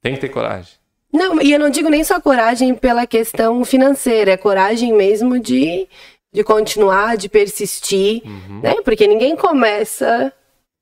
[0.00, 0.72] Tem que ter coragem.
[1.12, 5.86] Não, e eu não digo nem só coragem pela questão financeira, é coragem mesmo de,
[6.32, 8.60] de continuar, de persistir, Uhum.
[8.62, 8.76] né?
[8.82, 10.32] Porque ninguém começa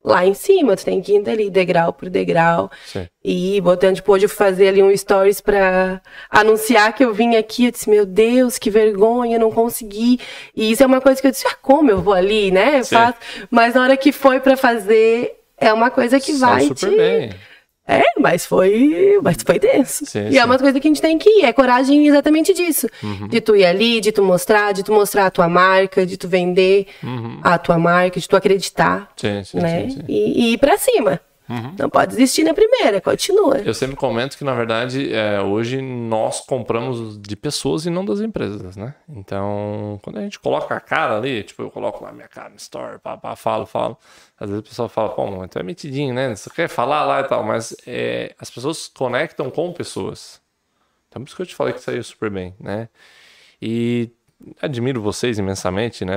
[0.06, 2.70] lá em cima, tu tem que ir ali degrau por degrau.
[2.86, 3.08] Sim.
[3.24, 7.66] E botando, tipo, hoje eu fazer ali um stories pra anunciar que eu vim aqui.
[7.66, 10.20] Eu disse, meu Deus, que vergonha, eu não consegui.
[10.54, 12.78] E isso é uma coisa que eu disse, ah, como eu vou ali, né?
[12.78, 13.18] Eu faço.
[13.50, 16.96] Mas na hora que foi pra fazer, é uma coisa que São vai super te...
[16.96, 17.30] bem.
[17.88, 20.04] É, mas foi, mas foi denso.
[20.06, 20.38] Sim, e sim.
[20.38, 22.88] é uma coisa que a gente tem que ir, é coragem exatamente disso.
[23.02, 23.28] Uhum.
[23.28, 26.26] De tu ir ali, de tu mostrar, de tu mostrar a tua marca, de tu
[26.28, 26.88] vender
[27.42, 29.44] a tua marca, de tu acreditar, Sim, Uhum.
[29.44, 29.82] sim, né?
[29.82, 30.00] sim, sim.
[30.08, 31.20] E, e ir pra cima.
[31.78, 33.58] Não pode desistir na primeira, continua.
[33.58, 38.20] Eu sempre comento que, na verdade, é, hoje nós compramos de pessoas e não das
[38.20, 38.94] empresas, né?
[39.08, 42.56] Então, quando a gente coloca a cara ali, tipo, eu coloco lá minha cara no
[42.56, 43.96] store, pá, pá, falo, falo.
[44.38, 46.34] Às vezes o pessoal fala, pô, mano, tu é metidinho, né?
[46.34, 50.40] Você quer falar lá e tal, mas é, as pessoas conectam com pessoas.
[51.08, 52.88] Então, por isso que eu te falei que saiu super bem, né?
[53.62, 54.10] E
[54.60, 56.16] admiro vocês imensamente, né?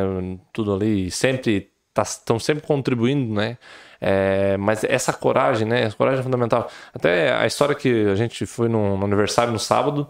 [0.52, 3.58] Tudo ali, sempre estão sempre contribuindo, né?
[4.02, 5.84] É, mas essa coragem, né?
[5.84, 6.70] Essa coragem é fundamental.
[6.94, 10.08] Até a história que a gente foi no, no aniversário no sábado,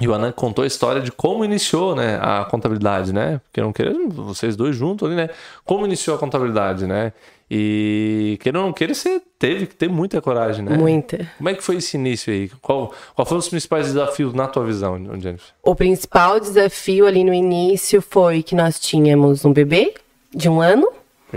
[0.00, 3.40] e o Anan contou a história de como iniciou né, a contabilidade, né?
[3.44, 5.30] Porque não querendo vocês dois juntos ali, né?
[5.64, 7.12] Como iniciou a contabilidade, né?
[7.48, 10.76] E querendo ou não querer, você teve que ter muita coragem, né?
[10.76, 11.30] Muita.
[11.36, 12.48] Como é que foi esse início aí?
[12.60, 15.52] Qual, qual foram os principais desafios na tua visão, Jennifer?
[15.62, 19.94] O principal desafio ali no início foi que nós tínhamos um bebê
[20.34, 20.88] de um ano,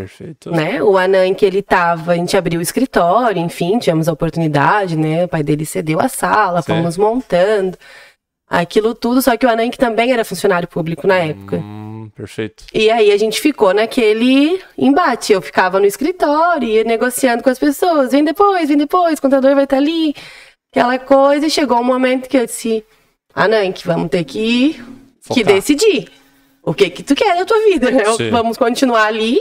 [0.01, 0.51] Perfeito.
[0.51, 0.81] né?
[0.83, 5.25] O Anan que ele tava, a gente abriu o escritório, enfim, tivemos a oportunidade, né?
[5.25, 6.77] O pai dele cedeu a sala, Certo.
[6.77, 7.77] fomos montando
[8.49, 11.57] aquilo tudo, só que o Anan que também era funcionário público na época.
[11.57, 12.63] Hum, perfeito.
[12.73, 15.33] E aí a gente ficou naquele embate.
[15.33, 18.12] Eu ficava no escritório, ia negociando com as pessoas.
[18.12, 20.13] Vem depois, vem depois, o contador vai estar ali.
[20.71, 21.47] Aquela coisa.
[21.47, 22.86] E chegou um momento que eu disse,
[23.33, 24.79] Anan, que vamos ter que,
[25.33, 26.10] que decidir.
[26.63, 28.03] O que que tu quer da tua vida, né?
[28.15, 28.29] Sim.
[28.29, 29.39] Vamos continuar ali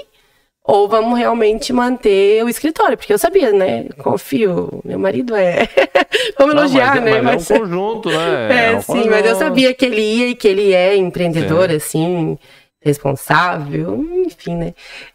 [0.67, 2.97] ou vamos realmente manter o escritório?
[2.97, 3.85] Porque eu sabia, né?
[3.99, 5.69] Confio, meu marido é...
[6.39, 7.21] vamos Não, elogiar, mas, né?
[7.23, 8.49] mas é um conjunto, né?
[8.73, 9.39] É, um sim, mas eu conjunto.
[9.39, 12.37] sabia que ele ia e que ele é empreendedor, assim,
[12.81, 14.75] responsável, enfim, né?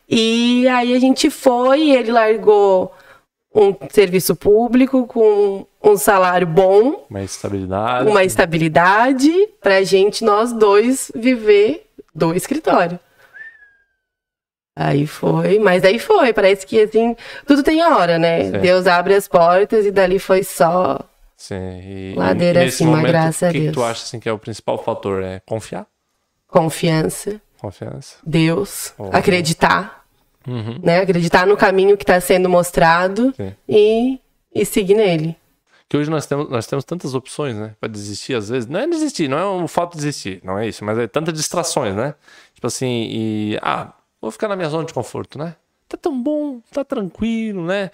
[0.10, 2.94] E aí a gente foi, ele largou
[3.54, 8.10] um serviço público com um salário bom, Uma estabilidade.
[8.10, 12.98] uma estabilidade, pra gente, nós dois, viver do escritório.
[14.76, 18.46] Aí foi, mas aí foi, parece que assim, tudo tem hora, né?
[18.50, 18.62] Certo.
[18.62, 21.00] Deus abre as portas e dali foi só
[21.36, 23.74] Sim, e, Ladeira e acima, momento, graças a o que, Deus.
[23.74, 25.24] tu acha assim, que é o principal fator?
[25.24, 25.86] É confiar?
[26.48, 27.40] confiança.
[27.60, 28.18] Confiança.
[28.26, 29.10] Deus, Oh.
[29.12, 30.04] acreditar,
[30.48, 30.80] Uhum.
[30.82, 31.00] né?
[31.00, 33.54] Acreditar no caminho que está sendo mostrado Sim.
[33.70, 34.20] e,
[34.54, 35.36] e seguir nele.
[35.88, 37.74] Que hoje nós temos, nós temos tantas opções, né?
[37.80, 38.68] Pra desistir, às vezes.
[38.68, 41.34] Não é desistir, não é o fato de desistir, não é isso, mas é tantas
[41.34, 42.16] distrações, né?
[42.56, 43.60] Tipo assim, e.
[43.62, 45.56] Ah, vou ficar na minha zona de conforto, né?
[45.88, 47.92] Tá tão bom, tá tranquilo, né?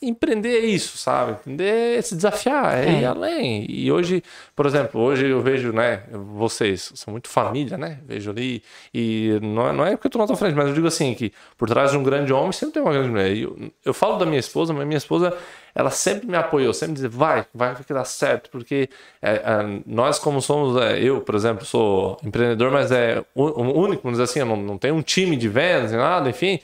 [0.00, 1.32] Empreender é isso, sabe?
[1.32, 3.00] Empreender é se desafiar, é, É.
[3.00, 3.66] ir além.
[3.68, 4.22] E hoje,
[4.54, 6.02] por exemplo, hoje eu vejo, né?
[6.10, 7.98] Vocês são muito família, né?
[8.04, 8.62] Vejo ali.
[8.92, 11.14] E não é, não é porque eu tô na tua frente, mas eu digo assim:
[11.14, 13.32] que por trás de um grande homem sempre tem uma grande mulher.
[13.32, 15.36] E eu, eu falo da minha esposa, mas minha esposa,
[15.74, 18.50] ela sempre me apoiou, sempre dizia: vai, vai que dá certo.
[18.50, 18.88] Porque
[19.20, 24.18] é, é, nós, como somos, é, eu, por exemplo, sou empreendedor, mas é único, vamos
[24.18, 26.60] dizer assim, eu não, não tenho um time de vendas nem nada, enfim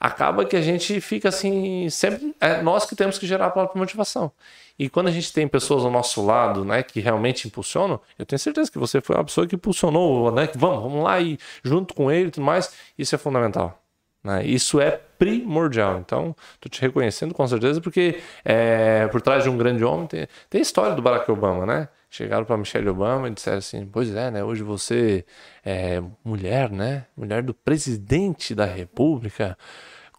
[0.00, 3.78] acaba que a gente fica assim, sempre é nós que temos que gerar a própria
[3.78, 4.32] motivação.
[4.78, 8.38] E quando a gente tem pessoas ao nosso lado, né, que realmente impulsionam, eu tenho
[8.38, 11.92] certeza que você foi uma pessoa que impulsionou, né, que vamos, vamos lá e junto
[11.92, 13.78] com ele e tudo mais, isso é fundamental.
[14.24, 14.44] Né?
[14.46, 15.98] Isso é primordial.
[15.98, 20.26] Então, tô te reconhecendo com certeza, porque é, por trás de um grande homem tem,
[20.48, 21.88] tem a história do Barack Obama, né?
[22.10, 24.42] Chegaram para Michelle Obama e disseram assim: Pois é, né?
[24.42, 25.24] Hoje você
[25.64, 27.06] é mulher, né?
[27.16, 29.56] Mulher do presidente da República.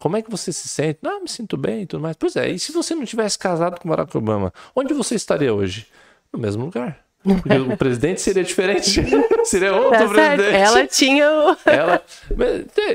[0.02, 0.98] Como é que você se sente?
[1.00, 2.16] Não, me sinto bem e tudo mais.
[2.16, 5.86] Pois é, e se você não tivesse casado com Barack Obama, onde você estaria hoje?
[6.32, 6.98] No mesmo lugar.
[7.22, 9.00] Porque o presidente seria diferente.
[9.46, 10.56] seria outro Tá presidente.
[10.56, 11.56] Ela tinha o...
[11.70, 12.02] Ela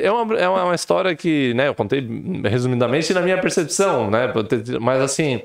[0.02, 2.06] é uma, é uma, uma história que, né, eu contei
[2.43, 4.34] resumidamente na minha percepção, né?
[4.82, 5.41] Mas assim,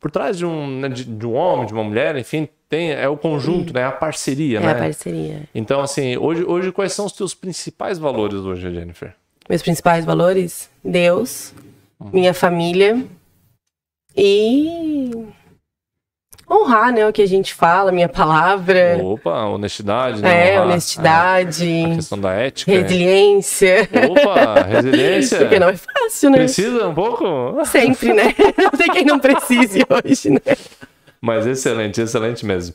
[0.00, 3.08] por trás de um, né, de, de um homem, de uma mulher, enfim, tem é
[3.08, 3.84] o conjunto, né?
[3.84, 4.72] A parceria, É né?
[4.72, 5.42] a parceria.
[5.54, 9.14] Então, assim, hoje, hoje quais são os teus principais valores hoje, Jennifer?
[9.52, 10.70] Meus principais valores?
[10.82, 11.52] Deus,
[12.10, 13.04] minha família
[14.16, 15.10] e
[16.50, 18.98] honrar, né, o que a gente fala, minha palavra.
[19.02, 20.52] Opa, honestidade, né?
[20.52, 22.72] É, Honrar, honestidade, é, a questão da ética.
[22.72, 23.90] resiliência.
[24.10, 25.38] Opa, resiliência.
[25.44, 26.38] Porque não é fácil, né?
[26.38, 27.62] Precisa um pouco?
[27.66, 28.34] Sempre, né?
[28.56, 30.56] Não tem quem não precise hoje, né?
[31.20, 32.74] Mas excelente, excelente mesmo.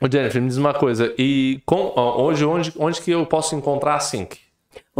[0.00, 1.12] Ô Jennifer, me diz uma coisa.
[1.18, 4.46] E com, hoje, onde, onde que eu posso encontrar a Sync?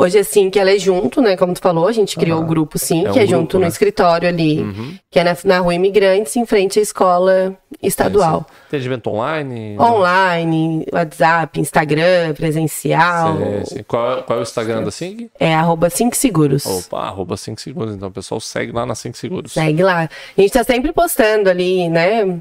[0.00, 1.36] Hoje, assim, que ela é junto, né?
[1.36, 3.58] Como tu falou, a gente criou o grupo, sim, É que um é grupo, junto
[3.58, 3.64] né?
[3.64, 4.64] no escritório ali,
[5.10, 8.46] que é na, na Rua Imigrantes, em frente à escola estadual.
[8.70, 9.76] Tem evento online?
[9.78, 13.36] Online, WhatsApp, Instagram, presencial.
[13.36, 13.82] Sim, sim.
[13.86, 15.30] Qual, é- qual é o Instagram da Sync?
[15.38, 16.64] É arroba 5 seguros.
[16.64, 17.94] Opa, arroba 5 segundos.
[17.94, 19.52] Então, o pessoal segue lá na 5 segundos.
[19.52, 20.08] Segue lá.
[20.36, 22.38] A gente tá sempre postando ali, né?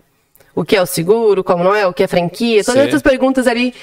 [0.54, 3.46] O que é o seguro, como não é, o que é franquia, todas essas perguntas
[3.46, 3.74] ali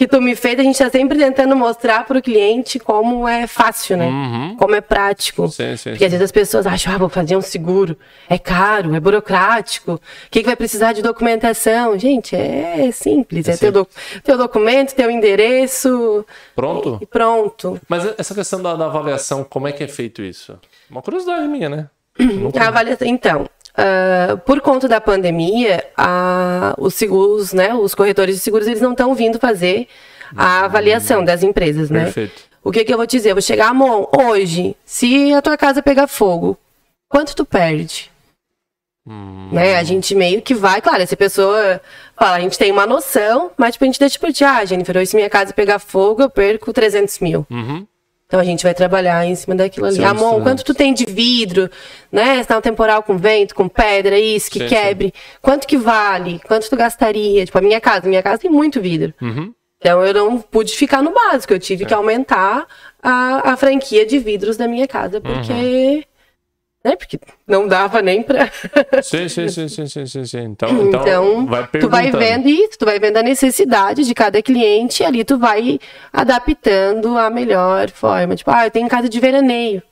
[0.00, 3.98] que tu me fez, a gente tá sempre tentando mostrar pro cliente como é fácil,
[3.98, 4.06] né?
[4.06, 4.56] Uhum.
[4.56, 5.46] Como é prático.
[5.48, 7.94] Sim, sim, Porque às vezes as pessoas acham, ah, vou fazer um seguro,
[8.26, 11.98] é caro, é burocrático, o que, que vai precisar de documentação?
[11.98, 13.90] Gente, é simples, é, teu, doc-
[14.24, 16.24] teu documento, teu endereço
[16.56, 16.98] Pronto?
[17.02, 17.78] e pronto.
[17.86, 20.58] Mas essa questão da, da avaliação, como é que é feito isso?
[20.90, 21.88] Uma curiosidade minha, né?
[22.58, 28.40] A avaliação, então, ah, por conta da pandemia, a- os seguros, né, os corretores de
[28.42, 29.86] seguros, eles não estão vindo fazer
[30.36, 32.04] a avaliação das empresas, né?
[32.04, 32.42] Perfeito.
[32.62, 33.30] O que que eu vou dizer?
[33.30, 36.56] Eu vou chegar, amor, hoje, se a tua casa pegar fogo,
[37.08, 38.10] quanto tu perde?
[39.50, 39.76] Né?
[39.76, 41.80] A gente meio que vai, claro, essa pessoa
[42.14, 44.96] fala, a gente tem uma noção, mas tipo, a gente deixa por ti, ah, Jennifer,
[44.96, 47.46] hoje se minha casa pegar fogo, eu perco 300 mil.
[47.50, 47.86] Uhum.
[48.30, 49.96] Então a gente vai trabalhar em cima daquilo ali.
[49.96, 50.04] Sim,
[50.36, 50.42] sim.
[50.44, 51.68] quanto tu tem de vidro,
[52.12, 52.40] né?
[52.40, 55.12] Se tá um temporal com vento, com pedra, isso, que Sim, quebre.
[55.42, 56.40] Quanto que vale?
[56.46, 57.44] Quanto tu gastaria?
[57.44, 59.12] Tipo, a minha casa, minha casa tem muito vidro.
[59.20, 59.52] Uhum.
[59.78, 61.86] Então eu não pude ficar no básico, eu tive É.
[61.88, 62.68] que aumentar
[63.02, 65.52] a, a franquia de vidros da minha casa, porque.
[65.52, 66.02] Uhum.
[66.82, 66.96] Né?
[66.96, 68.50] Porque não dava nem pra.
[69.02, 70.40] Sim, sim, sim, sim, sim, sim, sim.
[70.40, 74.40] Então, então, Então, vai tu vai vendo isso, tu vai vendo a necessidade de cada
[74.42, 75.78] cliente e ali tu vai
[76.10, 78.34] adaptando a melhor forma.
[78.34, 79.82] Tipo, ah, eu tenho casa de veraneio.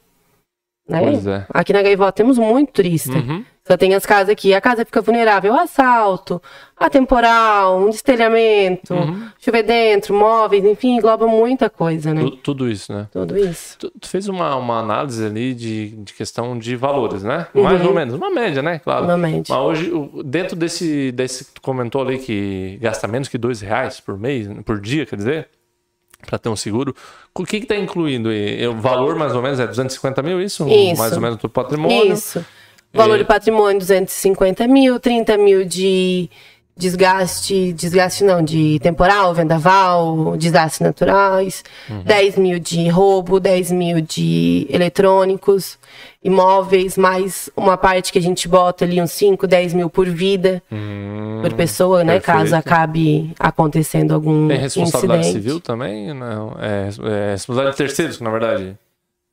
[0.89, 1.01] Né?
[1.03, 1.47] Pois é.
[1.51, 3.13] Aqui na Gaivota temos muito turista.
[3.13, 3.45] Uhum.
[3.69, 6.41] Só tem as casas aqui, a casa fica vulnerável a assalto,
[6.75, 9.29] a temporal, um destelhamento, Uhum.
[9.39, 12.23] chover dentro, móveis, enfim, engloba muita coisa, né?
[12.23, 13.07] Tu- Tudo isso, né?
[13.13, 13.77] Tudo isso.
[13.79, 17.47] Tu, tu fez uma, uma análise ali de, de questão de valores, né?
[17.55, 17.63] Uhum.
[17.63, 18.15] Mais ou menos.
[18.15, 18.79] Uma média, né?
[18.79, 19.05] Claro.
[19.05, 19.45] Uma média.
[19.55, 19.93] Mas hoje,
[20.25, 24.49] dentro desse, desse que tu comentou ali que gasta menos que dois reais por mês,
[24.65, 25.49] por dia, quer dizer,
[26.27, 26.95] para ter um seguro,
[27.35, 28.67] o que tá incluindo aí?
[28.67, 30.67] O valor mais ou menos é 250 mil, isso?
[30.69, 30.99] Isso.
[30.99, 32.13] Mais ou menos do patrimônio.
[32.15, 32.45] Isso.
[32.93, 36.29] Valor E- de patrimônio, 250 mil, 30 mil de
[36.77, 42.03] desgaste, desgaste não, de temporal, vendaval, desastres naturais, Uhum.
[42.05, 45.77] 10 mil de roubo, 10 mil de eletrônicos,
[46.23, 50.63] imóveis, mais uma parte que a gente bota ali, uns 5, 10 mil por vida,
[51.43, 52.21] por pessoa, né?
[52.21, 55.43] Caso Hum, acabe acontecendo algum Tem responsabilidade incidente.
[55.45, 56.15] civil também?
[56.15, 56.53] Não.
[56.61, 58.77] É, é responsabilidade de terceiros, na verdade.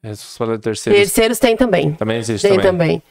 [0.03, 0.99] É responsabilidade de terceiros.
[1.01, 1.91] Terceiros tem também.
[1.93, 2.71] Também existe Tem também.
[2.71, 3.03] também.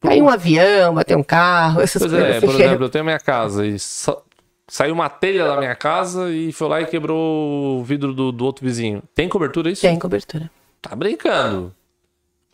[0.00, 3.18] Caiu um avião, bateu um carro, essas Pois coisas é, por exemplo, eu tenho minha
[3.18, 4.18] casa e sa-
[4.68, 8.44] saiu uma telha da minha casa e foi lá e quebrou o vidro do, do
[8.44, 9.02] outro vizinho.
[9.14, 9.82] Tem cobertura isso?
[9.82, 10.48] Tem cobertura.
[10.80, 11.74] Tá brincando.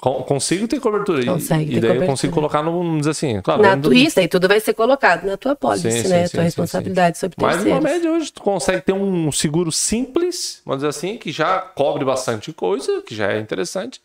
[0.00, 1.24] Con- consigo ter cobertura.
[1.24, 2.06] Consegue e, daí eu cobertura.
[2.06, 3.62] consigo colocar no, vamos dizer assim, claro.
[3.62, 6.24] Na tua, isso aí tudo vai ser colocado na tua pólice, Sim, sim, né?
[6.26, 7.78] sim, tua sim, responsabilidade sobre Mas terceiros.
[7.84, 12.04] uma média hoje tu consegue ter um seguro simples, vamos dizer assim, que já cobre
[12.04, 14.00] bastante coisa, que já é interessante.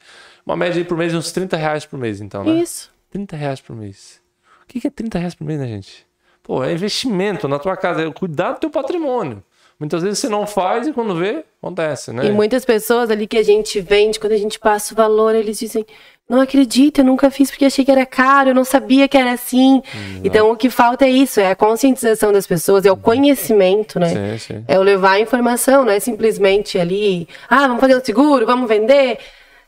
[0.46, 2.52] Uma média aí por mês de uns 30 reais por mês, então, né?
[2.62, 2.90] Isso.
[3.10, 4.22] 30 reais por mês.
[4.64, 6.08] O que é 30 reais por mês, né, gente?
[6.44, 9.44] Pô, é investimento na tua casa, é cuidar do teu patrimônio.
[9.80, 12.26] Muitas vezes você não faz e quando vê, acontece, né?
[12.26, 15.58] E muitas pessoas ali que a gente vende, quando a gente passa o valor, eles
[15.58, 15.86] dizem:
[16.28, 19.32] Não acredito, eu nunca fiz porque achei que era caro, eu não sabia que era
[19.32, 19.82] assim.
[20.22, 24.10] Então o que falta é isso: é a conscientização das pessoas, é o conhecimento, né?
[24.10, 24.66] Sim, sim.
[24.68, 28.68] É o levar a informação, não é simplesmente ali, ah, vamos fazer um seguro, vamos
[28.68, 29.18] vender,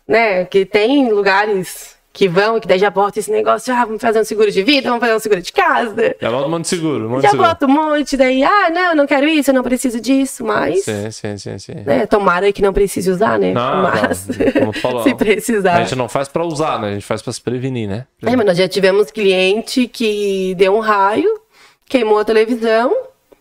[0.05, 0.43] né?
[0.43, 4.19] Que tem lugares que vão e que daí já bota esse negócio, ah, vamos fazer
[4.19, 6.15] um seguro de vida, vamos fazer um seguro de casa.
[6.19, 7.47] Já volta um monte de seguro, um monte Já seguro.
[7.49, 11.09] bota um monte, daí, ah, não, não quero isso, eu não preciso disso, mas, Sim,
[11.09, 11.73] sim, sim, sim.
[11.85, 13.53] né, tomara que não precise usar, né?
[13.53, 15.75] Não, mas, não, como falou, se precisar.
[15.77, 16.89] A gente não faz pra usar, né?
[16.89, 18.05] A gente faz pra se prevenir, né?
[18.23, 21.39] É, mas nós já tivemos cliente que deu um raio,
[21.87, 22.93] queimou a televisão,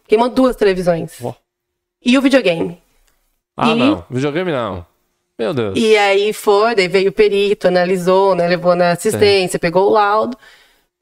[0.06, 1.18] queimou duas televisões.
[1.22, 1.35] Ó.
[2.04, 2.78] E o videogame.
[3.56, 4.04] Ah, E- não.
[4.09, 4.87] Videogame não.
[5.40, 5.72] Meu Deus.
[5.74, 8.46] E aí foi, daí veio o perito, analisou, né?
[8.46, 10.37] Levou na assistência, pegou o laudo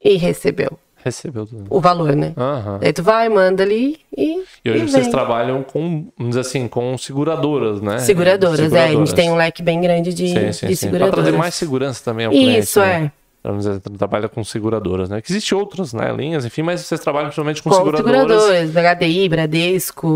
[0.01, 1.65] e recebeu Recebeu tudo.
[1.69, 2.31] o valor, né?
[2.37, 2.77] Aham.
[2.81, 4.43] Daí tu vai, manda ali e.
[4.63, 7.99] E hoje e vocês trabalham com, vamos dizer assim, com seguradoras, né?
[7.99, 8.85] Seguradoras, é.
[8.85, 10.87] A gente tem um leque bem grande de, Sim, sim, de sim.
[10.87, 11.13] Pra seguradoras.
[11.25, 12.59] trazer mais segurança também ao cliente.
[12.59, 13.11] Isso, né?
[13.15, 13.19] é.
[13.41, 15.21] Vamos dizer, trabalha com seguradoras, né?
[15.21, 16.11] Que existem outras, né?
[16.13, 18.41] Linhas, enfim, mas vocês trabalham principalmente com, Com seguradoras.
[18.43, 20.07] seguradoras, HDI, Bradesco,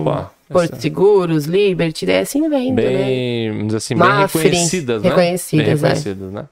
[0.00, 2.82] Opa, Porto Seguros, Liberty, assim vem, né?
[2.82, 5.08] Bem, dizer assim, bem Mafre, reconhecidas, né?
[5.08, 5.74] reconhecidas, bem é.
[5.74, 6.44] reconhecidas, né?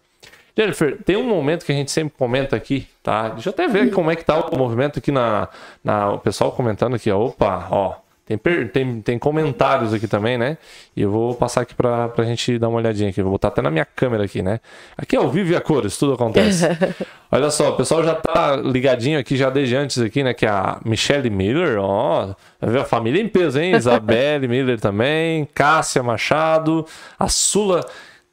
[0.57, 3.29] Jennifer, tem um momento que a gente sempre comenta aqui, tá?
[3.31, 5.49] Deixa eu até ver como é que tá o movimento aqui na,
[5.83, 7.27] na o pessoal comentando aqui, ó.
[7.27, 7.95] Opa, ó.
[8.39, 10.59] Tem, tem, tem comentários aqui também, né?
[10.97, 13.23] E eu vou passar aqui pra, pra gente dar uma olhadinha aqui.
[13.23, 14.61] Vou botar até na minha câmera aqui, né?
[14.97, 16.67] Aqui é ao vivo e a cores, tudo acontece.
[17.33, 20.35] Olha só, o pessoal já tá ligadinho aqui já desde antes aqui, né?
[20.35, 22.35] Que é a Michelle Miller, ó.
[22.61, 23.75] Ver a família em peso, hein?
[23.75, 26.87] Isabelle Miller também, Cássia Machado,
[27.19, 27.85] a Sula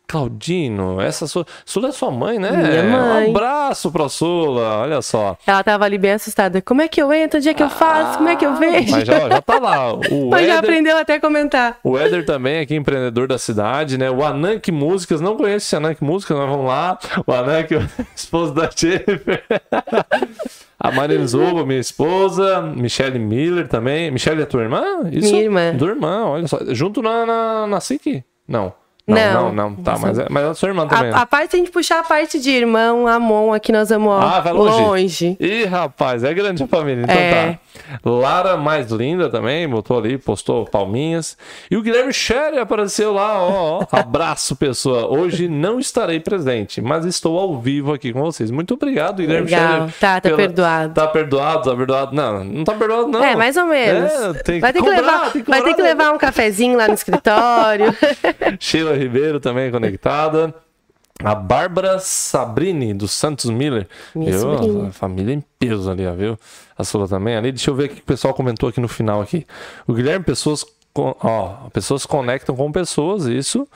[0.07, 2.51] Claudino, essa Sula, Sula é sua mãe, né?
[2.51, 3.27] Minha mãe.
[3.27, 5.37] Um abraço pra Sula, olha só.
[5.45, 6.61] Ela tava ali bem assustada.
[6.61, 7.37] Como é que eu entro?
[7.39, 8.17] Onde é que eu faço?
[8.17, 8.91] Como é que eu vejo?
[8.91, 9.93] Mas já, já tá lá.
[9.93, 11.77] O Mas já Éder, aprendeu até a comentar.
[11.83, 14.09] o Éder também aqui, empreendedor da cidade, né?
[14.09, 16.97] O Anank Músicas, não conheço esse Anank Músicas, mas vamos lá.
[17.25, 17.71] O Anank,
[18.15, 19.43] esposo da Jennifer.
[20.79, 22.61] A Marina Zuba, minha esposa.
[22.61, 24.11] Michelle Miller também.
[24.11, 24.83] Michelle é tua irmã?
[25.11, 25.31] Isso?
[25.31, 25.75] Minha irmã.
[25.77, 26.59] Tua irmã, olha só.
[26.67, 28.23] Junto na, na, na SIC?
[28.47, 28.71] Não.
[29.07, 29.53] Não, Não.
[29.53, 29.75] não, não.
[29.77, 31.09] Tá, mas é, mas é a sua irmã também.
[31.09, 31.17] A, né?
[31.21, 34.19] a parte, se a gente puxar a parte de irmão, Amon, aqui nós vamos ó,
[34.19, 34.81] Ah, vai longe.
[34.81, 35.37] longe.
[35.39, 37.03] Ih, rapaz, é grande a família.
[37.03, 37.53] Então É.
[37.53, 37.59] tá.
[38.03, 41.37] Lara mais linda também, botou ali, postou palminhas.
[41.71, 43.87] E o Guilherme Sherry apareceu lá, ó, ó.
[43.91, 45.07] Abraço, pessoa.
[45.07, 48.51] Hoje não estarei presente, mas estou ao vivo aqui com vocês.
[48.51, 49.67] Muito obrigado, Guilherme Legal.
[49.87, 49.91] Sherry.
[50.01, 50.93] Tá, tá perdoado.
[50.93, 52.15] Tá perdoado, tá perdoado.
[52.15, 53.23] Não, não tá perdoado, não.
[53.23, 54.11] É, mais ou menos.
[54.11, 55.87] É, tem vai ter que, cobrar, levar, tem vai ter que né?
[55.89, 57.95] levar um cafezinho lá no escritório.
[58.59, 60.53] Sheila Ribeiro também conectada.
[61.23, 63.87] A Bárbara Sabrini, do Santos Miller.
[64.13, 64.39] Minha viu?
[64.39, 64.87] sobrinha.
[64.89, 66.37] A família em peso ali, viu?
[66.77, 67.51] A sua também ali.
[67.51, 69.45] Deixa eu ver o que o pessoal comentou aqui no final aqui.
[69.87, 70.63] O Guilherme, pessoas.
[70.95, 73.67] Ó, pessoas conectam com pessoas, isso.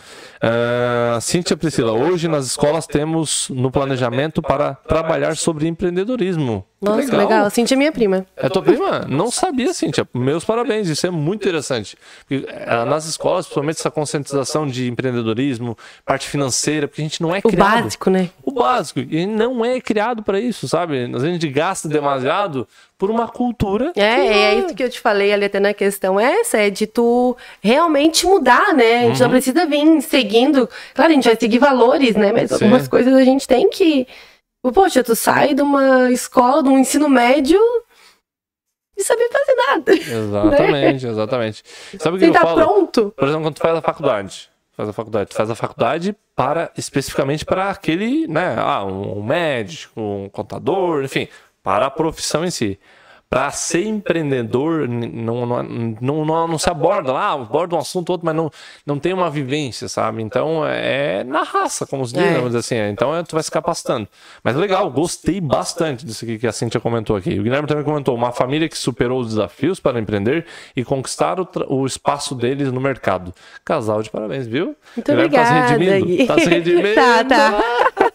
[0.42, 6.66] Ah, Cíntia Priscila, hoje nas escolas temos no planejamento para trabalhar sobre empreendedorismo.
[6.82, 7.50] Nossa, legal.
[7.52, 8.26] Cintia é minha prima.
[8.36, 9.06] é tua prima?
[9.08, 10.08] Não sabia, Cíntia.
[10.14, 11.96] Meus parabéns, isso é muito interessante.
[12.30, 17.40] Eh, nas escolas, principalmente essa conscientização de empreendedorismo, parte financeira, porque a gente não é
[17.40, 17.84] O criado.
[17.84, 18.30] básico, né?
[18.44, 19.00] O básico.
[19.00, 21.04] E a não é criado para isso, sabe?
[21.14, 22.68] A gente gasta demasiado
[22.98, 23.92] por uma cultura.
[23.96, 26.86] É, que é isso que eu te falei ali até na questão essa, é de
[26.88, 29.00] tu realmente mudar, né?
[29.00, 29.24] A gente Uhum.
[29.24, 30.70] não precisa vir seguindo.
[30.94, 32.32] Claro, a gente vai seguir valores, né?
[32.32, 32.56] Mas Sim.
[32.56, 34.08] algumas coisas a gente tem que.
[34.74, 37.60] Poxa, tu sai de uma escola, de um ensino médio
[38.96, 39.94] e saber fazer nada.
[39.94, 41.64] Exatamente, exatamente.
[42.00, 42.56] Sabe o que Você eu tá falo?
[42.62, 43.14] pronto?
[43.18, 44.50] Por exemplo, quando tu faz a faculdade.
[44.78, 45.30] Faz a faculdade.
[45.32, 48.56] Tu faz a faculdade para especificamente para aquele, né?
[48.58, 51.28] Ah, um médico, um contador, enfim,
[51.64, 52.80] para a profissão em si.
[53.32, 58.36] Para ser empreendedor, não, não, não, não, se aborda lá, aborda um assunto outro, mas
[58.36, 58.52] não,
[58.86, 60.22] não tem uma vivência, sabe?
[60.22, 62.58] Então é na raça, como se diz, É.
[62.58, 62.76] assim.
[62.92, 64.06] Então é, tu vai se capacitando.
[64.44, 67.40] Mas legal, gostei bastante disso aqui que a Cintia comentou aqui.
[67.40, 71.48] O Guilherme também comentou: uma família que superou os desafios para empreender e conquistar o,
[71.70, 73.34] o espaço deles no mercado.
[73.64, 74.76] Casal de parabéns, viu?
[74.94, 76.06] Muito O Guilherme tá se obrigada, redimindo.
[76.06, 76.28] Gui.
[76.28, 76.96] Tá se redimindo.
[76.96, 78.12] Tá, tá.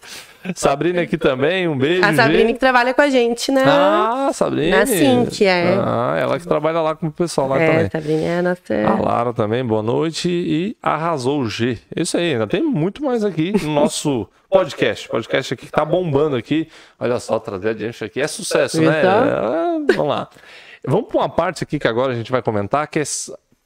[0.57, 2.05] Sabrina aqui também, um beijo.
[2.05, 4.28] A Sabrina que trabalha com a gente na.
[4.28, 4.78] Ah, Sabrina.
[4.78, 5.76] Na Cintia, é.
[5.78, 7.90] Ah, ela que trabalha lá com o pessoal lá é, também.
[7.90, 8.74] Sabrina é a nossa.
[8.86, 10.28] A Lara também, boa noite.
[10.28, 11.78] E arrasou o G.
[11.94, 15.09] Isso aí, ainda tem muito mais aqui no nosso podcast.
[15.09, 16.68] Podcast aqui que tá bombando aqui.
[16.99, 19.01] Olha só, trazer a gente aqui é sucesso, né?
[19.01, 19.24] Então?
[19.24, 20.28] É, vamos lá.
[20.86, 23.05] Vamos para uma parte aqui que agora a gente vai comentar, que é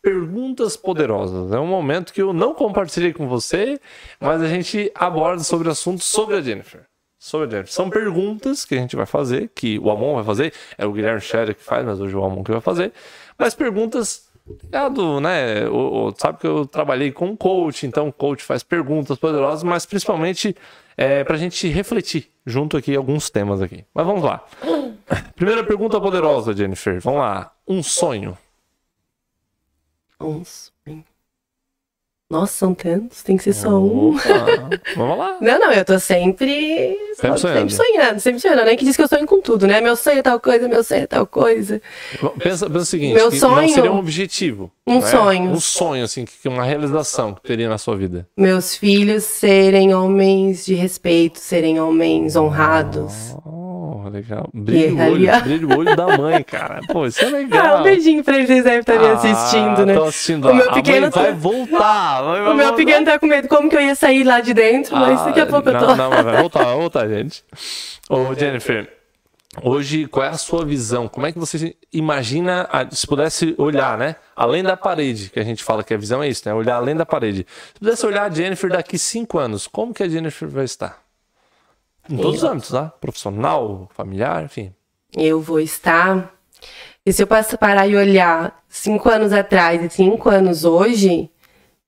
[0.03, 1.53] perguntas poderosas.
[1.53, 3.79] É um momento que eu não compartilhei com você,
[4.21, 6.83] mas a gente aborda sobre assuntos sobre a Jennifer.
[7.19, 7.73] Sobre a Jennifer.
[7.73, 11.21] São perguntas que a gente vai fazer, que o Amon vai fazer, é o Guilherme
[11.21, 12.93] Scherer que faz, mas hoje é o Amon que vai fazer.
[13.39, 14.29] Mas perguntas
[14.65, 15.69] ligado, né?
[15.69, 19.87] O, o- sabe que eu trabalhei com coach, então o coach faz perguntas poderosas, mas
[19.87, 20.57] principalmente
[20.97, 23.85] é, para a gente refletir junto aqui alguns temas aqui.
[23.95, 24.43] Mas vamos lá.
[25.37, 27.01] Primeira pergunta poderosa, Jennifer.
[27.01, 27.53] Vamos lá.
[27.69, 28.37] Um sonho.
[30.21, 31.05] Um sonho.
[32.31, 34.17] Nossa, são tantos, tem que ser só um.
[34.95, 35.37] Vamos lá.
[35.41, 36.97] Não, não, eu tô sempre.
[37.17, 37.71] Sempre sonhando.
[37.71, 38.65] Sempre sonhando, sempre sonhando.
[38.67, 39.81] Nem que diz que eu sonho com tudo, né?
[39.81, 41.83] Meu sonho é tal coisa, meu sonho é tal coisa.
[42.39, 44.71] Pensa, pensa o seguinte: Meu sonho- seria um objetivo.
[44.87, 45.07] Um né?
[45.09, 45.51] sonho.
[45.51, 48.29] Um sonho, assim, uma realização que teria na sua vida.
[48.37, 53.35] Meus filhos serem homens de respeito, serem homens honrados.
[53.93, 54.49] Oh, legal.
[54.55, 55.45] Brilha o olho, yeah.
[55.45, 56.81] brilha o olho da mãe, cara.
[56.87, 57.79] Pô, isso é legal.
[57.79, 59.95] Ah, um beijinho pra eles, eles devem estar me assistindo, né?
[59.95, 60.49] Tô assistindo.
[60.49, 62.23] O meu pequeno mãe vai tá- voltar.
[62.23, 62.77] vai- vai O meu voltar.
[62.77, 65.47] pequeno tá com medo como que eu ia sair lá de dentro, mas daqui a
[65.47, 65.97] pouco eu não, tô.
[65.97, 67.43] Não, mas vai voltar, vai voltar, gente.
[68.09, 68.89] Ô, Jennifer,
[69.63, 71.09] hoje qual é a sua visão?
[71.09, 74.15] Como é que você imagina, se pudesse olhar, né?
[74.37, 76.55] Além da parede, que a gente fala que a visão é isso, né?
[76.55, 77.45] Olhar além da parede.
[77.75, 81.00] Se pudesse olhar a Jennifer daqui cinco anos, como que a Jennifer vai estar?
[82.09, 82.87] Em todos os âmbitos, tá?
[83.01, 84.73] Profissional, familiar, enfim.
[85.17, 86.35] Eu vou estar.
[87.05, 91.31] E se eu parar e olhar cinco anos atrás e cinco anos hoje,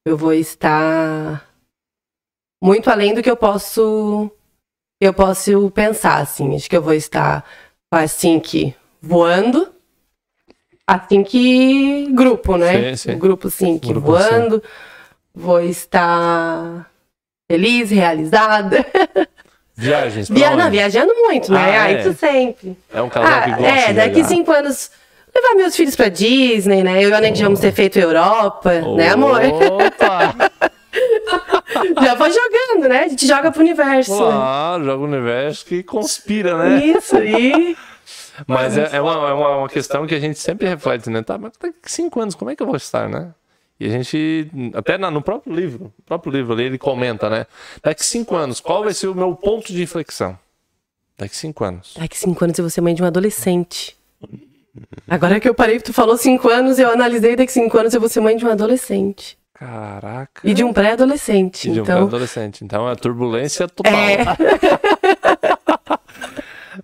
[0.05, 1.49] eu vou estar
[2.63, 4.31] muito além do que eu posso
[5.01, 6.55] eu posso pensar, assim.
[6.55, 7.45] Acho que eu vou estar
[7.91, 9.73] assim que voando,
[10.87, 12.95] assim que grupo, né?
[12.95, 13.19] Sim, sim.
[13.19, 14.63] Grupo sim que Grupo, voando.
[15.35, 16.89] Vou estar
[17.51, 18.87] feliz, realizada.
[19.75, 20.55] Viagens, Via...
[20.55, 21.79] Não, viajando muito, né?
[21.79, 22.01] Ah, é?
[22.01, 22.77] isso sempre.
[22.93, 24.91] É um casal que Ah, gosta é, daqui cinco anos
[25.35, 27.03] levar meus filhos pra Disney, né?
[27.03, 29.41] Eu e a Neg já vamos ter feito Europa, né, amor?
[29.43, 30.35] Opa!
[32.03, 33.05] Já vou jogando, né?
[33.05, 34.13] A gente joga pro universo.
[34.13, 34.19] né?
[34.31, 36.85] Claro, joga o universo que conspira, né?
[36.85, 37.75] Isso, e.
[38.47, 41.23] Mas é, é uma, é uma, uma questão que a gente sempre reflete, né?
[41.23, 43.31] Tá, mas daqui cinco anos, como é que eu vou estar, né?
[43.81, 47.47] E a gente, até no próprio livro, no próprio livro ali, ele comenta, né?
[47.83, 50.39] Daqui cinco anos, qual vai ser o meu ponto de inflexão?
[51.19, 51.95] Daqui cinco anos.
[51.99, 53.97] Daqui cinco anos eu vou ser mãe de um adolescente.
[55.09, 58.09] Agora que eu parei, tu falou cinco anos, eu analisei daqui cinco anos eu vou
[58.09, 59.37] ser mãe de um adolescente.
[59.53, 60.41] Caraca.
[60.43, 61.69] E de um pré-adolescente.
[61.69, 62.65] E de um então, adolescente.
[62.65, 63.93] Então é turbulência total.
[63.93, 64.25] É.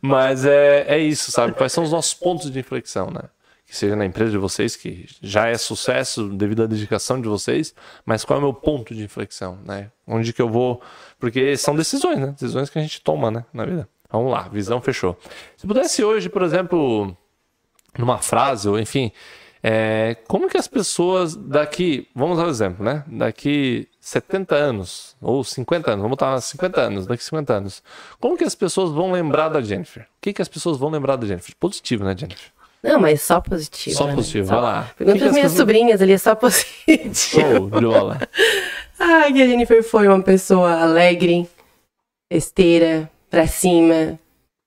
[0.00, 1.54] Mas é, é isso, sabe?
[1.54, 3.22] Quais são os nossos pontos de inflexão, né?
[3.68, 7.74] Que seja na empresa de vocês, que já é sucesso devido à dedicação de vocês,
[8.04, 9.90] mas qual é o meu ponto de inflexão, né?
[10.06, 10.80] Onde que eu vou.
[11.18, 12.28] Porque são decisões, né?
[12.28, 13.44] Decisões que a gente toma, né?
[13.52, 13.86] Na vida.
[14.10, 15.18] Vamos lá, visão fechou.
[15.54, 17.14] Se pudesse hoje, por exemplo,
[17.98, 19.12] numa frase, ou enfim,
[19.62, 23.04] é, como que as pessoas daqui, vamos dar um exemplo, né?
[23.06, 27.82] Daqui 70 anos, ou 50 anos, vamos botar 50 anos, daqui 50 anos,
[28.18, 30.04] como que as pessoas vão lembrar da Jennifer?
[30.04, 31.54] O que, que as pessoas vão lembrar da Jennifer?
[31.60, 32.50] Positivo, né, Jennifer?
[32.82, 33.96] Não, mas só positivo.
[33.96, 34.14] Só né?
[34.14, 34.90] positivo, Só- vai lá.
[34.96, 37.14] Pergunta as minhas sobrinhas ali, é só positivo.
[37.14, 38.20] Show de bola.
[38.98, 41.48] Ai, que a Jennifer foi uma pessoa alegre,
[42.30, 44.18] festeira, pra cima,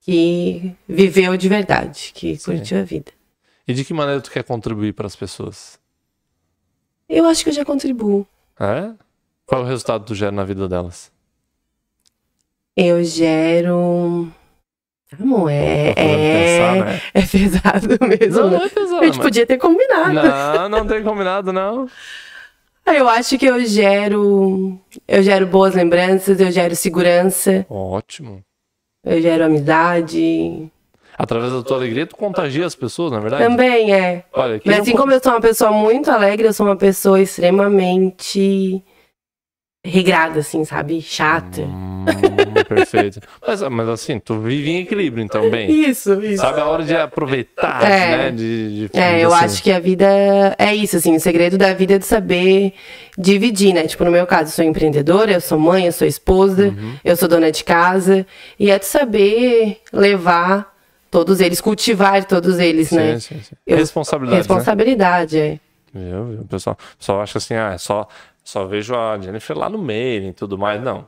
[0.01, 2.51] que viveu de verdade, que Sim.
[2.57, 3.11] curtiu a vida.
[3.67, 5.79] E de que maneira tu quer contribuir para as pessoas?
[7.07, 8.25] Eu acho que eu já contribuo.
[8.59, 8.91] É?
[9.45, 11.11] Qual é o resultado que tu gera na vida delas?
[12.75, 14.31] Eu gero.
[15.19, 15.89] Amor, é.
[15.89, 17.01] É, pensar, né?
[17.13, 18.41] é pesado mesmo.
[18.41, 18.57] Não, né?
[18.57, 18.99] não é pesado.
[19.01, 20.13] a gente mas- podia ter combinado.
[20.13, 21.87] Não, não tem combinado, não.
[22.85, 24.79] Ah, Eu acho que eu gero.
[25.07, 28.41] Eu gero boas lembranças, eu gero segurança, Ótimo.
[29.05, 30.71] eu gero amizade.
[31.17, 33.43] Através da tua alegria, tu contagia as pessoas, na verdade?
[33.43, 34.23] Também é.
[34.33, 38.83] Olha, Mas assim como eu sou uma pessoa muito alegre, eu sou uma pessoa extremamente
[39.83, 41.01] regrada, assim, sabe?
[41.01, 41.61] Chata.
[41.61, 42.05] Hum,
[42.67, 43.19] perfeito.
[43.45, 45.71] Mas, mas assim, tu vive em equilíbrio, então, bem.
[45.71, 46.41] Isso, isso.
[46.41, 48.17] Sabe a hora de aproveitar, É.
[48.17, 48.31] né?
[48.31, 49.45] De, de- É, eu assim.
[49.45, 50.05] acho que a vida
[50.57, 52.73] é isso, assim, o segredo da vida é de saber
[53.17, 53.87] dividir, né?
[53.87, 56.95] Tipo, no meu caso, eu sou empreendedora, eu sou mãe, eu sou esposa, Uhum.
[57.03, 58.25] eu sou dona de casa,
[58.59, 60.71] e é de saber levar
[61.09, 63.19] todos eles, cultivar todos eles, Sim, né?
[63.19, 63.55] sim, sim.
[63.65, 64.37] Eu- Responsabilidade, né?
[64.47, 65.59] Responsabilidade, é.
[65.93, 66.45] Viu, viu?
[66.49, 68.07] Pessoal, o pessoal acha assim, ah, é só,
[68.43, 70.81] só vejo a Jennifer lá no meio e tudo mais.
[70.81, 71.07] Não.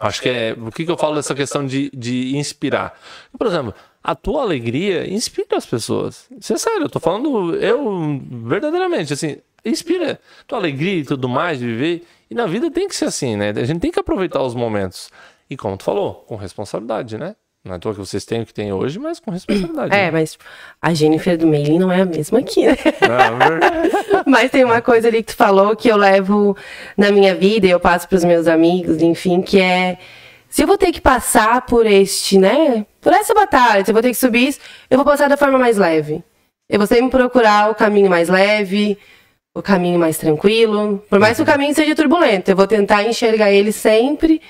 [0.00, 0.52] Acho que é.
[0.52, 2.98] O que, que eu falo dessa questão de, de inspirar?
[3.36, 6.28] Por exemplo, a tua alegria inspira as pessoas.
[6.38, 11.58] Isso é sério, eu tô falando, eu verdadeiramente, assim, inspira tua alegria e tudo mais
[11.58, 12.06] de viver.
[12.30, 13.50] E na vida tem que ser assim, né?
[13.50, 15.10] A gente tem que aproveitar os momentos.
[15.50, 17.34] E como tu falou, com responsabilidade, né?
[17.68, 19.94] Não é à toa que vocês têm o que tem hoje, mas com responsabilidade.
[19.94, 20.10] É, né?
[20.10, 20.38] mas
[20.80, 22.74] a Jennifer do Mailing não é a mesma aqui, né?
[23.02, 24.24] Não, é.
[24.26, 26.56] Mas tem uma coisa ali que tu falou que eu levo
[26.96, 29.98] na minha vida e eu passo pros meus amigos, enfim, que é
[30.48, 32.86] se eu vou ter que passar por este, né?
[33.00, 34.60] Por essa batalha, se eu vou ter que subir isso,
[34.90, 36.22] eu vou passar da forma mais leve.
[36.70, 38.98] Eu vou sempre procurar o caminho mais leve,
[39.54, 41.04] o caminho mais tranquilo.
[41.08, 44.40] Por mais que o caminho seja turbulento, eu vou tentar enxergar ele sempre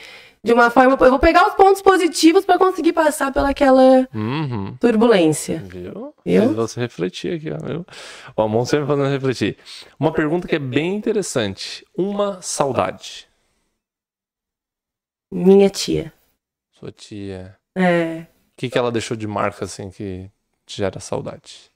[0.43, 0.93] de uma forma.
[1.01, 4.77] Eu vou pegar os pontos positivos para conseguir passar pelaquela Uhum.
[4.81, 5.59] turbulência.
[5.65, 6.15] Viu?
[6.25, 6.55] Viu?
[6.55, 7.87] Você refletir aqui, ó, viu?
[8.37, 9.57] O Amon sempre fazendo refletir.
[9.99, 11.85] Uma pergunta que é bem interessante.
[11.97, 13.29] Uma saudade.
[15.31, 16.13] Minha tia.
[16.79, 17.57] Sua tia.
[17.77, 18.21] É.
[18.21, 18.27] O
[18.57, 20.31] que, que ela deixou de marca, assim, que
[20.67, 21.71] te gera saudade?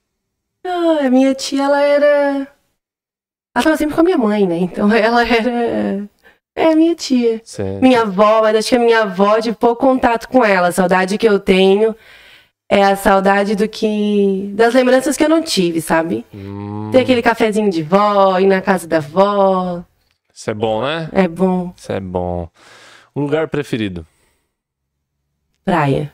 [0.64, 2.48] Ah, minha tia, ela era.
[3.54, 4.56] Ela tava sempre com a minha mãe, né?
[4.58, 6.08] Então ela era.
[6.54, 7.40] É, minha tia.
[7.42, 7.78] Você...
[7.80, 10.68] Minha avó, mas acho que a minha avó, de pouco contato com ela.
[10.68, 11.94] A saudade que eu tenho
[12.68, 14.50] é a saudade do que.
[14.54, 16.24] das lembranças que eu não tive, sabe?
[16.34, 19.82] Hum, Ter aquele cafezinho de vó, ir na casa da vó.
[20.34, 21.08] Isso é bom, né?
[21.12, 21.72] É bom.
[21.76, 22.48] Isso é bom.
[23.16, 24.06] Um lugar preferido?
[25.64, 26.12] Praia.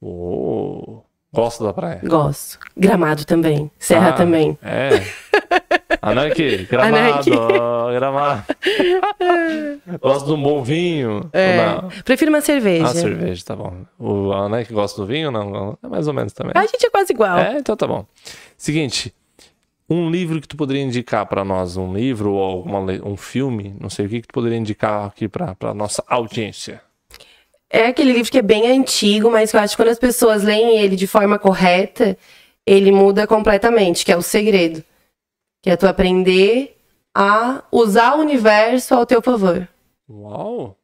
[0.00, 1.02] Oh,
[1.32, 2.00] gosto da praia.
[2.04, 2.58] Gosto.
[2.76, 3.70] Gramado também.
[3.78, 4.56] Serra Ah, também.
[4.62, 4.90] É.
[6.00, 7.30] Anarque, gramado, Anarque.
[7.98, 8.44] gramado.
[10.00, 11.28] Gosto de um bom vinho.
[11.32, 11.56] É.
[12.04, 12.84] Prefiro uma cerveja.
[12.86, 13.84] Ah, cerveja, tá bom.
[13.98, 15.30] O Anarque gosta do vinho?
[15.30, 16.52] Não, é mais ou menos também.
[16.54, 17.38] A gente é quase igual.
[17.38, 18.04] É, então tá bom.
[18.56, 19.12] Seguinte,
[19.88, 23.88] um livro que tu poderia indicar pra nós, um livro ou le- um filme, não
[23.90, 26.80] sei o que que tu poderia indicar aqui pra, pra nossa audiência.
[27.70, 30.42] É aquele livro que é bem antigo, mas que eu acho que quando as pessoas
[30.42, 32.16] leem ele de forma correta,
[32.66, 34.82] ele muda completamente, que é o segredo.
[35.62, 36.76] Que é tu aprender
[37.14, 39.68] a usar o universo ao teu favor.
[40.08, 40.76] Uau!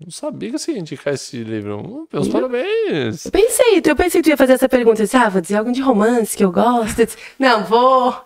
[0.00, 1.78] Não sabia que você ia indicar esse livro.
[1.78, 3.26] Hum, Meus parabéns!
[3.26, 5.02] Eu pensei, eu pensei que tu ia fazer essa pergunta.
[5.02, 7.00] Eu disse, ah, vou dizer algum de romance que eu gosto.
[7.00, 8.16] Eu disse, Não, vou.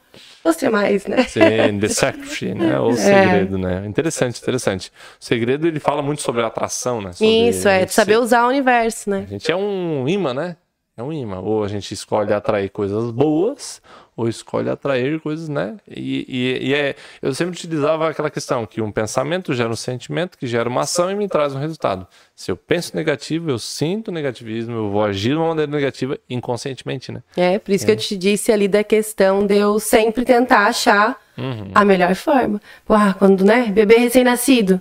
[0.45, 1.25] Vou ser mais, né?
[1.25, 1.41] Sim,
[1.81, 2.79] The Secret, né?
[2.79, 3.85] O segredo, né?
[3.87, 4.93] Interessante, interessante.
[5.21, 7.13] O segredo, ele fala muito sobre a atração, né?
[7.13, 9.25] Sobre Isso, é, saber usar o universo, né?
[9.27, 10.57] A gente é um imã, né?
[10.97, 11.41] É um imã.
[11.41, 13.83] Ou a gente escolhe atrair coisas boas,
[14.17, 15.77] ou escolhe atrair coisas, né?
[15.89, 20.39] E, e, e é, eu sempre utilizava aquela questão que um pensamento gera um sentimento,
[20.39, 22.07] que gera uma ação e me traz um resultado.
[22.37, 27.11] Se eu penso negativo, eu sinto negativismo, eu vou agir de uma maneira negativa inconscientemente,
[27.11, 27.23] né?
[27.37, 31.19] É, por isso que eu te disse ali da questão de eu sempre tentar achar
[31.37, 31.71] Uhum.
[31.75, 32.61] A melhor forma.
[32.87, 33.67] Pô, ah, quando, né?
[33.67, 34.81] Bebê recém-nascido.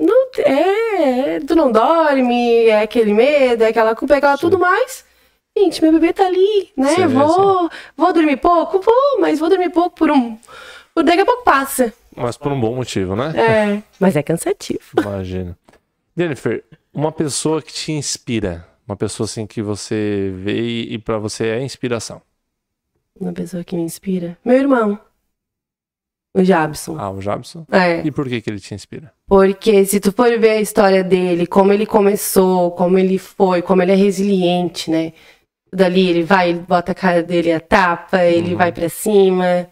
[0.00, 4.40] Não, te- é, tu não dorme, é aquele medo, é aquela culpa, é aquela Sim.
[4.40, 5.04] tudo mais.
[5.56, 6.94] Gente, meu bebê tá ali, né?
[6.94, 8.80] Sim, vou, vou dormir pouco?
[8.80, 10.38] Vou, mas vou dormir pouco por um.
[10.94, 11.92] Por daqui a pouco passa.
[12.16, 13.32] Mas por um bom motivo, né?
[13.36, 14.80] É, mas é cansativo.
[14.98, 15.56] Imagina.
[16.16, 21.18] Jennifer, uma pessoa que te inspira, uma pessoa assim que você vê e, e para
[21.18, 22.22] você é inspiração.
[23.20, 24.38] Uma pessoa que me inspira.
[24.44, 24.98] Meu irmão.
[26.34, 26.96] O Jabson.
[26.98, 27.66] Ah, o Jabson.
[27.72, 28.00] É.
[28.04, 29.12] E por que que ele te inspira?
[29.26, 33.82] Porque se tu for ver a história dele, como ele começou, como ele foi, como
[33.82, 35.12] ele é resiliente, né?
[35.72, 38.58] Dali ele vai, ele bota a cara dele a tapa, ele Uhum.
[38.58, 39.68] vai pra cima.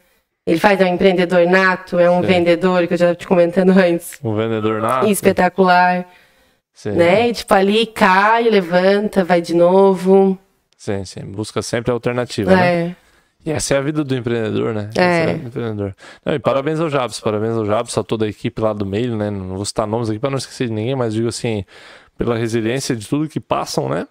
[0.46, 2.26] Ele faz é um empreendedor nato, é um Sim.
[2.26, 4.18] vendedor que eu já tava te comentando antes.
[4.24, 5.06] Um vendedor nato.
[5.09, 6.06] Espetacular,
[6.72, 6.92] Sim.
[6.92, 7.28] né?
[7.28, 10.38] E, tipo ali cai, levanta, vai de novo.
[10.76, 11.20] Sim, sim.
[11.24, 12.96] Busca sempre a alternativa, né?
[13.45, 13.51] É.
[13.51, 14.91] E essa é a vida do empreendedor, né?
[14.97, 15.34] É.
[15.34, 15.95] Do empreendedor.
[16.24, 19.16] Não, e parabéns ao Jabs, parabéns ao Jabs, a toda a equipe lá do meio,
[19.16, 19.30] né?
[19.30, 21.64] Não vou citar nomes aqui para não esquecer de ninguém, mas digo assim,
[22.16, 24.07] pela resiliência de tudo que passam, né?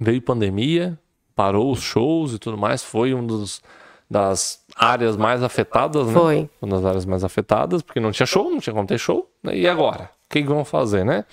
[0.00, 0.98] Veio pandemia,
[1.34, 3.60] parou os shows e tudo mais, foi um dos
[4.10, 6.12] das áreas mais afetadas, né?
[6.14, 6.50] Foi.
[6.62, 9.56] Uma das áreas mais afetadas, porque não tinha show, não tinha como ter show, né?
[9.56, 10.04] E agora?
[10.04, 11.24] O que, que vão fazer, né?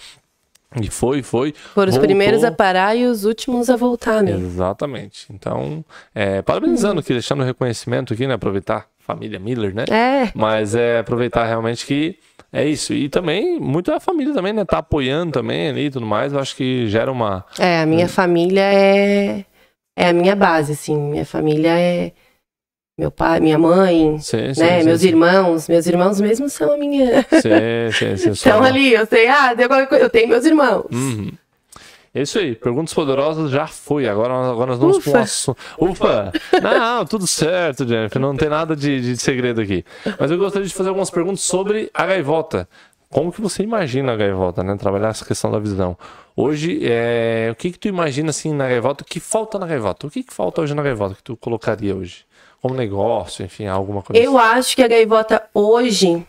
[0.81, 1.53] E foi, foi.
[1.73, 2.07] Foram os voltou.
[2.07, 4.31] primeiros a parar e os últimos a voltar, né?
[4.31, 5.27] Exatamente.
[5.31, 8.33] Então, é, parabenizando aqui, deixando o reconhecimento aqui, né?
[8.33, 9.85] Aproveitar família Miller, né?
[9.89, 10.31] É.
[10.35, 12.17] Mas é aproveitar realmente que
[12.51, 12.93] é isso.
[12.93, 14.65] E também, muito a família também, né?
[14.65, 16.33] Tá apoiando também ali e tudo mais.
[16.33, 17.45] Eu acho que gera uma.
[17.59, 19.45] É, a minha família é,
[19.95, 20.97] é a minha base, assim.
[20.97, 22.11] Minha família é
[22.97, 24.53] meu pai, minha mãe, Sim, né?
[24.53, 25.09] sim, meus sim.
[25.09, 25.67] irmãos.
[25.67, 27.23] Meus irmãos mesmo são a minha.
[27.29, 30.45] Sim, sim, sim, só- Estão ali, eu sei, ah, deu qualquer coisa, eu tenho meus
[30.45, 30.85] irmãos.
[30.91, 31.31] Uhum.
[32.13, 34.07] É isso aí, perguntas poderosas já foi.
[34.07, 35.11] Agora, agora nós vamos Ufa.
[35.11, 35.57] para um assunto.
[35.77, 36.31] Ufa!
[36.63, 38.21] Não, tudo certo, Jennifer.
[38.21, 39.83] Não tem nada de, de segredo aqui.
[40.17, 42.69] Mas eu gostaria de fazer algumas perguntas sobre a gaivota.
[43.09, 44.77] Como que você imagina a gaivota, né?
[44.77, 45.97] Trabalhar essa questão da visão.
[46.37, 47.49] Hoje, é...
[47.51, 49.03] o que que tu imagina assim na gaivota?
[49.03, 50.07] O que falta na gaivota?
[50.07, 52.23] O que que falta hoje na gaivota que tu colocaria hoje?
[52.65, 56.25] Como negócio, enfim, alguma coisa Eu acho que a gaivota hoje,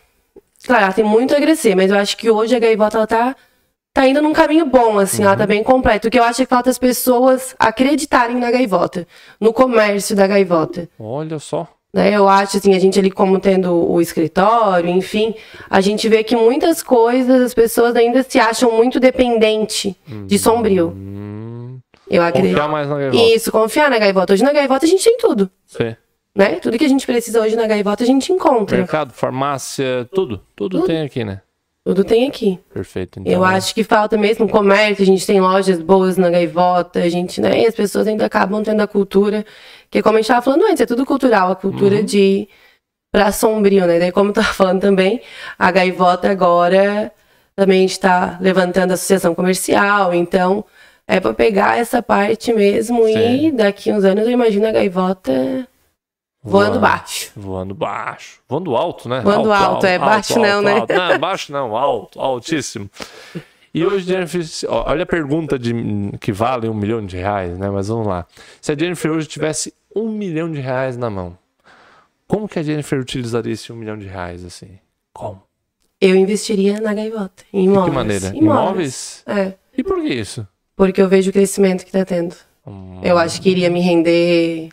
[0.67, 3.35] claro, ela tem muito a crescer, mas eu acho que hoje a gaivota ela tá,
[3.95, 5.39] tá indo num caminho bom, assim, ela Uhum.
[5.39, 6.09] tá bem completa.
[6.09, 9.07] O que eu acho é que falta as pessoas acreditarem na gaivota,
[9.41, 10.87] no comércio da gaivota.
[10.99, 11.67] Olha só.
[11.95, 12.11] né?
[12.15, 15.35] Eu acho, assim, a gente ali como tendo o escritório, enfim,
[15.71, 20.89] a gente vê que muitas coisas as pessoas ainda se acham muito dependente de sombrio.
[20.95, 21.79] Hum,
[22.11, 22.51] Eu acredito.
[22.53, 23.25] confiar mais na gaivota.
[23.35, 24.35] Isso, confiar na gaivota.
[24.35, 25.97] Hoje na gaivota a gente tem tudo, Sim.
[26.37, 26.57] Né?
[26.57, 28.77] Tudo que a gente precisa hoje na gaivota a gente encontra.
[28.77, 30.41] Mercado, farmácia, tudo.
[30.55, 31.41] Tudo tem aqui, né?
[31.83, 32.59] Tudo tem aqui.
[32.75, 33.21] Perfeito.
[33.21, 37.09] Então, Eu acho que falta mesmo comércio, a gente tem lojas boas na gaivota, a
[37.09, 37.63] gente, né?
[37.63, 39.47] E as pessoas ainda acabam tendo a cultura,
[39.89, 42.49] que como a gente tava falando antes, é tudo cultural, a cultura de ir
[43.11, 43.99] pra sombrio, né?
[43.99, 45.23] Daí, como eu tava falando também,
[45.59, 47.11] a gaivota agora
[47.55, 50.65] também a gente tá levantando a associação comercial, então
[51.09, 53.47] é pra pegar essa parte mesmo Sim.
[53.47, 55.67] e daqui uns anos eu imagino a gaivota
[56.51, 57.33] voando baixo.
[57.37, 58.41] Voando baixo.
[58.49, 59.21] Voando alto, né?
[59.21, 60.79] Voando alto, é, baixo não, né?
[60.79, 60.93] alto.
[60.93, 62.91] Não, baixo não, alto, altíssimo.
[63.75, 65.73] E hoje, Jennifer, olha a pergunta de,
[66.19, 67.69] que vale um milhão de reais, né?
[67.69, 68.27] Mas vamos lá.
[68.61, 71.37] Se a Jennifer hoje tivesse um milhão de reais na mão,
[72.27, 74.79] como que a Jennifer utilizaria esse um milhão de reais, assim?
[75.13, 75.43] Como?
[76.01, 77.89] Eu investiria na gaivota, em De imóveis.
[77.89, 78.33] que maneira?
[78.35, 79.23] Imóveis.
[79.27, 79.53] É.
[79.77, 80.47] E por que isso?
[80.75, 82.35] Porque eu vejo o crescimento que tá tendo.
[82.67, 83.01] Hum.
[83.03, 84.71] Eu acho que iria me render.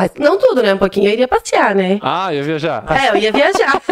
[0.00, 0.74] Mas não tudo, né?
[0.74, 1.98] Um pouquinho eu iria passear, né?
[2.02, 2.84] Ah, ia viajar.
[2.90, 3.82] É, eu ia viajar.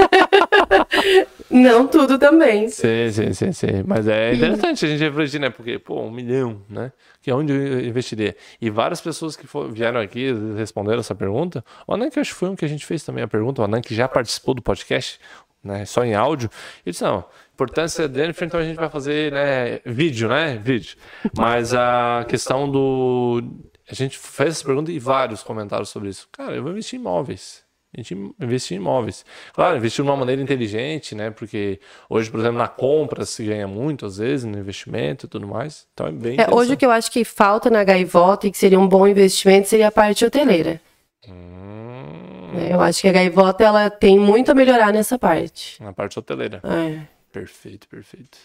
[1.50, 2.68] não tudo também.
[2.68, 3.82] Sim, sim, sim, sim.
[3.86, 5.50] Mas é interessante a gente refletir, né?
[5.50, 6.92] Porque, pô, um milhão, né?
[7.22, 8.36] Que é onde eu investiria?
[8.60, 11.64] E várias pessoas que for- vieram aqui responderam essa pergunta.
[11.86, 13.64] O Anan, que acho que foi um que a gente fez também a pergunta, o
[13.64, 15.18] Anan, que já participou do podcast,
[15.62, 15.84] né?
[15.84, 16.48] Só em áudio.
[16.84, 19.80] Ele disse, não, importância da Jennifer, então a gente vai fazer, né?
[19.84, 20.60] Vídeo, né?
[20.62, 20.96] Vídeo.
[21.36, 23.42] Mas a questão do...
[23.90, 26.28] A gente fez essa pergunta e vários comentários sobre isso.
[26.32, 27.64] Cara, eu vou investir em imóveis.
[27.96, 29.24] A gente investir em imóveis.
[29.54, 31.30] Claro, investir de uma maneira inteligente, né?
[31.30, 31.80] Porque
[32.10, 35.86] hoje, por exemplo, na compra se ganha muito, às vezes, no investimento e tudo mais.
[35.94, 38.58] Então é bem É, hoje o que eu acho que falta na gaivota e que
[38.58, 40.80] seria um bom investimento seria a parte hoteleira.
[41.26, 42.72] Hum, né?
[42.72, 45.82] Eu acho que a gaivota ela tem muito a melhorar nessa parte.
[45.82, 46.60] na parte hoteleira.
[46.64, 47.00] É,
[47.32, 48.38] Perfeito, perfeito.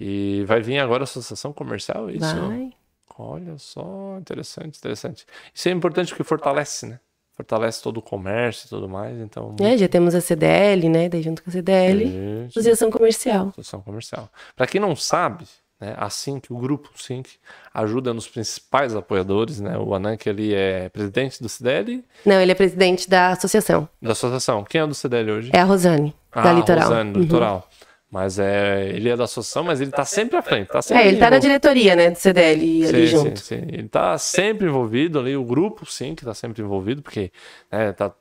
[0.00, 2.36] E vai vir agora a associação comercial, é isso?
[2.36, 2.72] vai.
[3.18, 5.24] Olha só, interessante, interessante.
[5.54, 7.00] Isso é importante porque fortalece, né?
[7.34, 9.54] Fortalece todo o comércio e tudo mais, então...
[9.60, 11.08] É, já temos a CDL, né?
[11.08, 12.04] Daí junto com a CDL,
[12.46, 12.58] Isso.
[12.58, 13.48] associação comercial.
[13.48, 14.28] Associação comercial.
[14.54, 15.44] Para quem não sabe,
[15.78, 15.94] né?
[15.98, 17.28] A Sync, o grupo Sync,
[17.74, 19.76] ajuda nos principais apoiadores, né?
[19.76, 23.86] O Anank ali é presidente do CDL Não, ele é presidente da associação.
[24.00, 24.64] da associação.
[24.64, 25.50] Quem é do CDL hoje?
[25.52, 26.88] É a Rosane, da ah, Litoral.
[26.88, 27.22] Rosane, do Uhum.
[27.24, 27.68] Litoral.
[28.10, 30.68] Mas é, ele é da associação, mas ele tá sempre à frente.
[30.68, 33.40] Tá sempre É, ele tá na diretoria, né, do CDL ali Sim, junto.
[33.40, 33.66] sim, sim.
[33.68, 37.32] Ele tá sempre envolvido ali, o grupo sim, que tá sempre envolvido, porque
[37.70, 38.12] né, tá,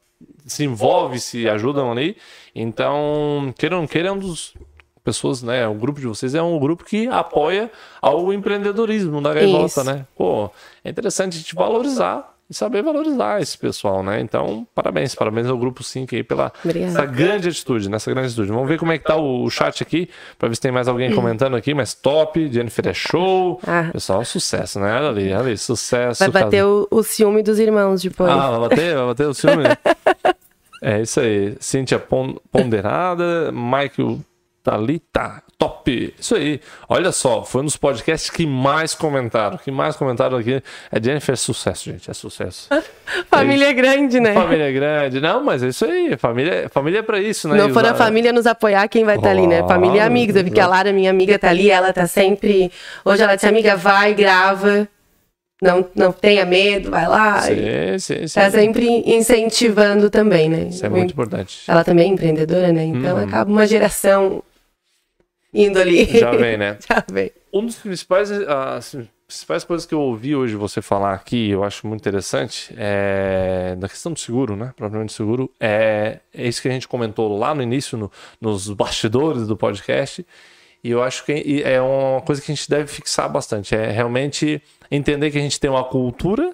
[0.45, 2.17] se envolve, se ajudam ali.
[2.53, 4.55] Então, queira ou não queira, é um dos
[5.03, 5.67] pessoas, né?
[5.67, 7.71] O grupo de vocês é um grupo que apoia
[8.01, 9.83] ao empreendedorismo da gaivota, Isso.
[9.83, 10.05] né?
[10.17, 10.49] Pô,
[10.83, 14.19] é interessante a gente valorizar e saber valorizar esse pessoal, né?
[14.21, 16.91] Então, parabéns, parabéns ao grupo Sync aí pela Obrigada.
[16.91, 18.49] essa grande atitude, nessa grande atitude.
[18.51, 21.13] Vamos ver como é que tá o chat aqui, pra ver se tem mais alguém
[21.15, 23.59] comentando aqui, mas top, Jennifer é show.
[23.65, 23.89] Ah.
[23.91, 24.95] Pessoal, sucesso, né?
[24.95, 26.19] Olha ali, ali, sucesso.
[26.19, 28.31] Vai bater o, o ciúme dos irmãos depois.
[28.31, 29.63] Ah, vai bater, vai bater o ciúme.
[30.83, 31.55] é isso aí.
[31.59, 34.19] Cíntia Pon- Ponderada, Michael
[34.63, 36.13] Thalita, top.
[36.19, 36.59] Isso aí.
[36.87, 39.57] Olha só, foi um dos podcasts que mais comentaram.
[39.57, 40.61] Que mais comentaram aqui.
[40.91, 42.09] É Jennifer, é sucesso, gente.
[42.09, 42.69] É sucesso.
[43.29, 44.33] família é grande, né?
[44.33, 45.21] Família grande.
[45.21, 46.17] Não, mas é isso aí.
[46.17, 47.57] Família, família é pra isso, né?
[47.57, 49.65] Não for a família nos apoiar, quem vai estar ali, né?
[49.67, 50.35] Família e amigos.
[50.35, 50.67] Eu vi que a.
[50.67, 51.69] Lara, minha amiga, tá ali.
[51.69, 52.71] Ela tá sempre.
[53.03, 54.87] Hoje ela disse, amiga, vai, grava.
[55.61, 57.41] Não, não tenha medo, vai lá.
[57.41, 57.55] Sim,
[57.97, 58.39] sim, sim.
[58.39, 60.67] Tá sempre incentivando também, né?
[60.69, 61.63] Isso é muito importante.
[61.65, 62.83] Ela também é empreendedora, né?
[62.83, 64.43] Então acaba uma geração
[65.55, 66.05] indo ali.
[66.05, 66.77] Já vem, né?
[66.87, 67.31] Já vem.
[67.53, 68.95] Um dos principais, as
[69.27, 73.87] principais coisas que eu ouvi hoje você falar aqui, eu acho muito interessante, é da
[73.89, 74.73] questão do seguro, né?
[74.75, 79.47] Propriamente seguro, é, é isso que a gente comentou lá no início, no- nos bastidores
[79.47, 80.25] do podcast.
[80.83, 83.73] E eu acho que é uma coisa que a gente deve fixar bastante.
[83.73, 86.53] É realmente entender que a gente tem uma cultura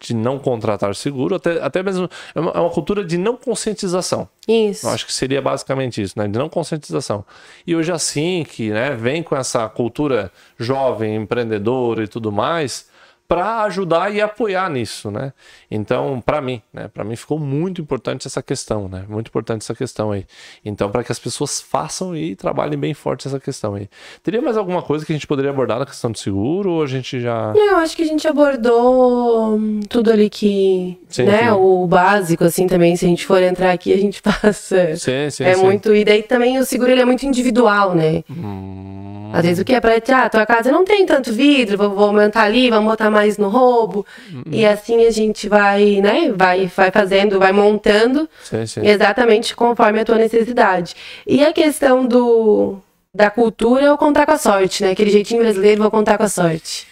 [0.00, 4.28] de não contratar seguro, até, até mesmo é uma, é uma cultura de não conscientização.
[4.46, 4.86] Isso.
[4.86, 6.28] Eu acho que seria basicamente isso, né?
[6.28, 7.24] De não conscientização.
[7.66, 12.87] E hoje assim que, né, vem com essa cultura jovem, empreendedora e tudo mais,
[13.28, 15.34] para ajudar e apoiar nisso, né?
[15.70, 19.04] Então, para mim, né, para mim ficou muito importante essa questão, né?
[19.06, 20.24] Muito importante essa questão aí.
[20.64, 23.86] Então, para que as pessoas façam e trabalhem bem forte essa questão aí.
[24.22, 26.86] Teria mais alguma coisa que a gente poderia abordar na questão do seguro ou a
[26.86, 31.50] gente já Eu acho que a gente abordou hum, tudo ali que, Sim, né, sim.
[31.50, 34.96] o básico, assim, também, se a gente for entrar aqui, a gente passa.
[34.96, 35.62] Sim, sim, é sim.
[35.62, 38.24] muito, e daí também o seguro, ele é muito individual, né?
[38.30, 38.97] Hum,
[39.32, 41.90] Às vezes o que é pra ti, ah, tua casa não tem tanto vidro, vou,
[41.90, 44.06] vou aumentar ali, vamos botar mais no roubo.
[44.32, 44.42] Hum.
[44.50, 48.80] E assim a gente vai, né, vai, vai fazendo, vai montando sim, sim.
[48.86, 50.94] exatamente conforme a tua necessidade.
[51.26, 52.78] E a questão do
[53.14, 54.90] da cultura é o contar com a sorte, né?
[54.92, 56.86] Aquele jeitinho brasileiro, vou contar com a sorte.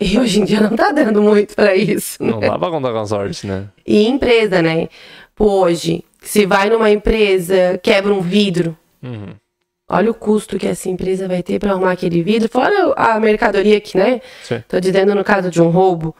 [0.00, 2.22] E hoje em dia não tá dando muito pra isso.
[2.22, 2.30] né?
[2.32, 3.66] Não dá pra contar com a sorte, né?
[3.86, 4.88] E empresa, né?
[5.34, 9.34] Pô, hoje, se vai numa empresa, quebra um vidro, Uhum.
[9.88, 13.80] Olha o custo que essa empresa vai ter pra arrumar aquele vidro, fora a mercadoria
[13.80, 14.20] que, né?
[14.68, 16.14] Tô dizendo no caso de um roubo.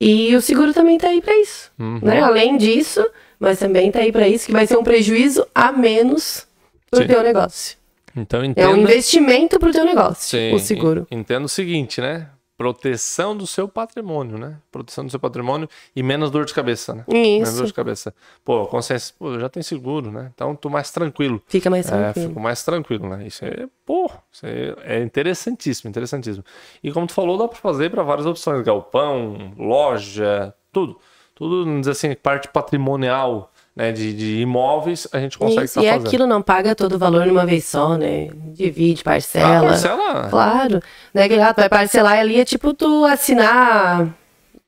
[0.00, 1.98] E o seguro também tá aí pra isso, Uhum.
[2.02, 2.20] né?
[2.20, 3.04] Além disso,
[3.40, 6.46] mas também tá aí pra isso, que vai ser um prejuízo a menos
[6.90, 7.08] pro Sim.
[7.08, 7.76] teu negócio.
[8.16, 8.70] Então É entenda.
[8.70, 11.06] um investimento pro teu negócio, Sim, o seguro.
[11.10, 12.28] en- Entenda o seguinte, né?
[12.58, 14.56] Proteção do seu patrimônio, né?
[14.72, 17.04] Proteção do seu patrimônio e menos dor de cabeça, né?
[17.08, 17.66] Menos dor Isso.
[17.66, 18.12] de cabeça.
[18.44, 20.32] Pô, consciência, pô, já tem seguro, né?
[20.34, 21.40] Então tô mais tranquilo.
[21.46, 22.28] Fica mais É, tranquilo.
[22.30, 23.24] fico mais tranquilo, né?
[23.28, 26.44] Isso é, pô, isso é, é interessantíssimo, interessantíssimo.
[26.82, 30.98] E como tu falou, dá pra fazer para várias opções, galpão, loja, tudo.
[31.36, 35.82] Tudo, vamos dizer assim, parte patrimonial, né, de, de imóveis, a gente consegue Isso, estar
[35.82, 36.06] e é fazendo.
[36.08, 38.28] aquilo não paga todo o valor numa vez só, né?
[38.52, 39.68] Divide, Ah, parcela.
[39.68, 40.28] parcela?
[40.28, 40.82] Claro.
[41.14, 44.08] Né, que ah, tu vai parcelar ali, é tipo tu assinar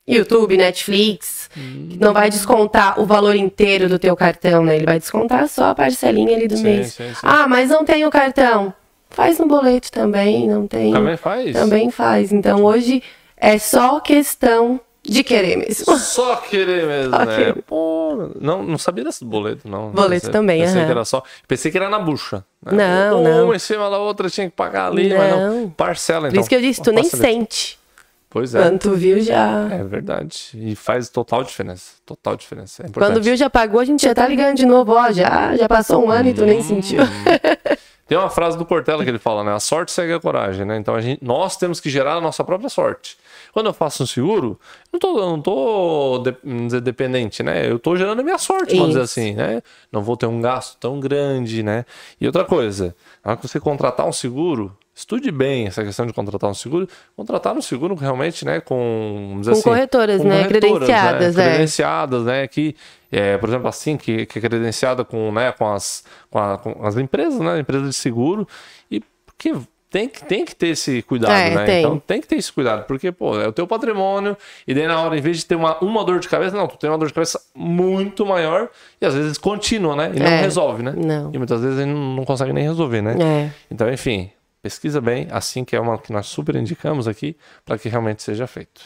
[0.06, 1.50] YouTube, Netflix.
[1.52, 4.76] que Não vai descontar o valor inteiro do teu cartão, né?
[4.76, 6.92] Ele vai descontar só a parcelinha ali do Sim, mês.
[6.94, 7.20] sim, sim.
[7.22, 8.72] Ah, mas não tem o cartão.
[9.10, 10.92] Faz no boleto também, não tem.
[10.92, 11.52] Também faz?
[11.52, 12.30] Também faz.
[12.30, 13.02] Então hoje
[13.36, 14.80] é só questão
[15.10, 15.98] de querer mesmo.
[15.98, 17.36] Só querer mesmo, Só né?
[17.36, 17.62] querer.
[17.62, 19.90] Pô, não, não sabia desse boleto, não.
[19.90, 20.86] Boleto Pensei- também, Pensei aham.
[20.86, 21.22] que era só.
[21.48, 22.44] Pensei que era na bucha.
[22.64, 23.08] né?
[23.10, 23.54] Não, Uma não.
[23.54, 25.60] em cima da outra tinha que pagar ali, mas não.
[25.62, 25.70] Não.
[25.70, 26.34] Parcela, então.
[26.34, 27.79] Por isso que eu disse, tu nem sente.
[28.30, 28.62] Pois é.
[28.62, 29.68] Quando tu viu, já.
[29.72, 30.50] É verdade.
[30.54, 31.94] E faz total diferença.
[32.06, 32.86] Total diferença.
[32.86, 32.88] É.
[32.88, 34.92] Quando viu, já pagou, a gente já tá ligando de novo.
[34.92, 36.46] Ó, já, já passou um ano e tu Hum.
[36.46, 37.00] nem sentiu.
[38.06, 39.52] Tem uma frase do Cortella que ele fala, né?
[39.54, 40.76] A sorte segue a coragem, né?
[40.76, 43.16] Então a gente, nós temos que gerar a nossa própria sorte.
[43.52, 44.58] Quando eu faço um seguro,
[44.92, 47.70] eu não tô, não tô de- dizer, dependente, né?
[47.70, 49.62] Eu tô gerando a minha sorte, vamos dizer assim, né?
[49.92, 51.84] Não vou ter um gasto tão grande, né?
[52.20, 56.12] E outra coisa, na hora que você contratar um seguro, estude bem essa questão de
[56.12, 56.88] contratar um seguro.
[57.16, 58.60] Contratar um seguro realmente, né?
[58.60, 60.46] Com, vamos dizer Com assim, corretoras, né?
[60.46, 61.48] Credenciadas, é.
[61.50, 62.46] credenciadas, né?
[62.46, 62.76] Que,
[63.10, 66.84] é, por exemplo, assim, que, que é credenciada com, né, com, as, com, a- com
[66.86, 67.58] as empresas, né?
[67.58, 68.46] Empresas de seguro.
[68.90, 69.54] E porque
[69.90, 71.64] tem que, tem que ter esse cuidado, É, né?
[71.66, 71.78] tem.
[71.80, 75.00] Então tem que ter esse cuidado, porque, pô, é o teu patrimônio, e daí na
[75.02, 77.08] hora, em vez de ter uma, uma dor de cabeça, não, tu tem uma dor
[77.08, 78.68] de cabeça muito maior,
[79.00, 80.12] e às vezes contínua, né?
[80.14, 80.94] E não É, resolve, né?
[80.96, 81.32] não.
[81.34, 83.16] E muitas vezes ele não não consegue nem resolver, né?
[83.20, 83.50] É.
[83.68, 84.30] Então, enfim,
[84.62, 88.46] pesquisa bem, assim que é uma que nós super indicamos aqui, para que realmente seja
[88.46, 88.80] feito.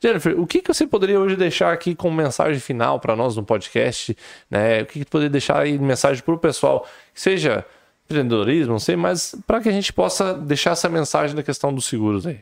[0.00, 3.42] Jennifer, o que, que você poderia hoje deixar aqui como mensagem final para nós no
[3.42, 4.16] podcast?
[4.50, 4.82] Né?
[4.82, 7.64] O que, que poderia deixar aí de mensagem para o pessoal, seja
[8.04, 11.86] empreendedorismo, não sei, mas para que a gente possa deixar essa mensagem da questão dos
[11.86, 12.40] seguros aí.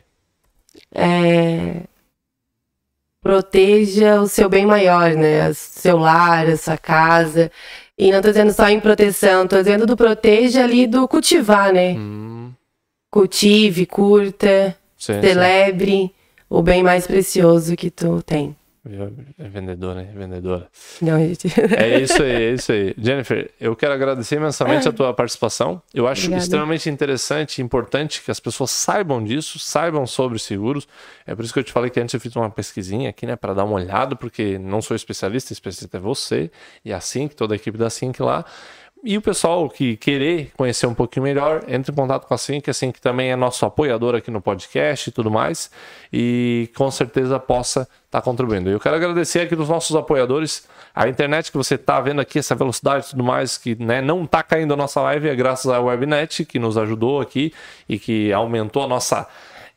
[0.93, 1.81] É,
[3.25, 5.49] Proteja o seu bem maior, né?
[5.49, 7.51] O Seu lar, a sua casa.
[7.97, 11.93] E não tô dizendo só em proteção, tô dizendo do proteja ali do cultivar, né?
[11.93, 12.51] Hum,
[13.15, 15.21] Cultive, curta, sim, sim.
[15.21, 16.13] celebre
[16.49, 18.53] o bem mais precioso que tu tem.
[19.39, 20.09] É vendedora, hein?
[20.13, 20.67] Vendedora.
[21.01, 21.47] Não, gente.
[21.77, 22.93] É isso aí, é isso aí.
[22.97, 25.81] Jennifer, eu quero agradecer imensamente a tua participação.
[25.93, 26.43] Eu acho Obrigada.
[26.43, 30.85] extremamente interessante e importante que as pessoas saibam disso, saibam sobre seguros.
[31.25, 33.37] É por isso que eu te falei que antes eu fiz uma pesquisinha aqui, né,
[33.37, 36.51] para dar uma olhada, porque não sou especialista, especialista é você
[36.83, 38.43] e a Sync, toda a equipe da Sync lá.
[39.07, 42.67] E o pessoal que querer conhecer um pouquinho melhor, entre em contato com a Sync,
[42.67, 45.69] a Sync também é nosso apoiador aqui no podcast e tudo mais,
[46.11, 48.67] e com certeza possa estar contribuindo.
[48.67, 52.55] Eu quero agradecer aqui dos nossos apoiadores, a internet que você está vendo aqui, essa
[52.55, 55.79] velocidade e tudo mais, que né, não está caindo a nossa live, é graças à
[55.79, 57.53] Webnet, que nos ajudou aqui
[57.87, 59.27] e que aumentou a nossa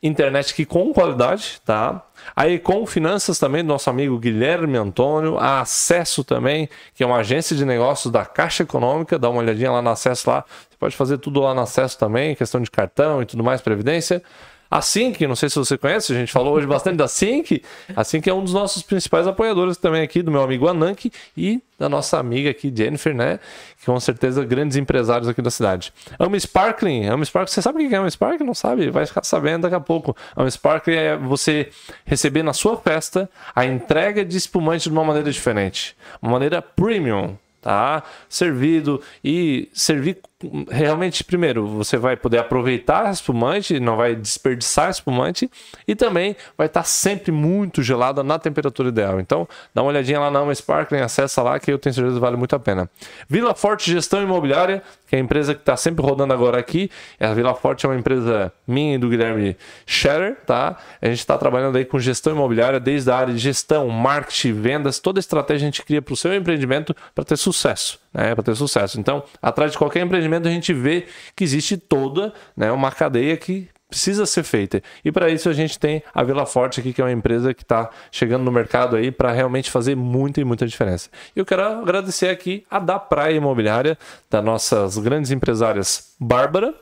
[0.01, 2.01] internet aqui com qualidade, tá?
[2.35, 7.17] Aí com finanças também do nosso amigo Guilherme Antônio, a Acesso também, que é uma
[7.17, 10.95] agência de negócios da Caixa Econômica, dá uma olhadinha lá no Acesso lá, você pode
[10.95, 14.23] fazer tudo lá no Acesso também, questão de cartão e tudo mais, previdência.
[14.71, 17.63] A Sync, não sei se você conhece, a gente falou hoje bastante da Sync.
[17.95, 21.59] A Sync é um dos nossos principais apoiadores também aqui, do meu amigo Anank e
[21.79, 23.39] da nossa amiga aqui, Jennifer, né?
[23.79, 25.91] Que com certeza grandes empresários aqui da cidade.
[26.19, 28.45] Ama Sparkling, Ama Sparkling, você sabe o que é Ama Sparkling?
[28.45, 28.91] Não sabe?
[28.91, 30.15] Vai ficar sabendo daqui a pouco.
[30.35, 31.69] Ama Sparkling é você
[32.05, 35.95] receber na sua festa a entrega de espumante de uma maneira diferente.
[36.21, 38.03] Uma maneira premium, tá?
[38.27, 40.19] Servido e servir
[40.69, 45.49] realmente primeiro você vai poder aproveitar espumante, não vai desperdiçar espumante
[45.87, 49.19] e também vai estar sempre muito gelada na temperatura ideal.
[49.19, 52.21] Então, dá uma olhadinha lá na Alma Sparkling, acessa lá que eu tenho certeza que
[52.21, 52.89] vale muito a pena.
[53.27, 56.89] Vila Forte Gestão Imobiliária, que é a empresa que está sempre rodando agora aqui.
[57.19, 60.77] A Vila Forte é uma empresa minha e do Guilherme Scherer, tá?
[61.01, 64.99] A gente está trabalhando aí com gestão imobiliária desde a área de gestão, marketing, vendas,
[64.99, 68.33] toda estratégia a gente cria para o seu empreendimento para ter sucesso, né?
[68.35, 68.99] Para ter sucesso.
[68.99, 71.05] Então, atrás de qualquer empreendimento a gente vê
[71.35, 74.83] que existe toda né, uma cadeia que precisa ser feita.
[75.03, 77.63] E para isso a gente tem a Vila Forte aqui, que é uma empresa que
[77.63, 81.09] está chegando no mercado aí para realmente fazer muita e muita diferença.
[81.35, 83.97] Eu quero agradecer aqui a da Praia Imobiliária,
[84.29, 86.73] das nossas grandes empresárias Bárbara,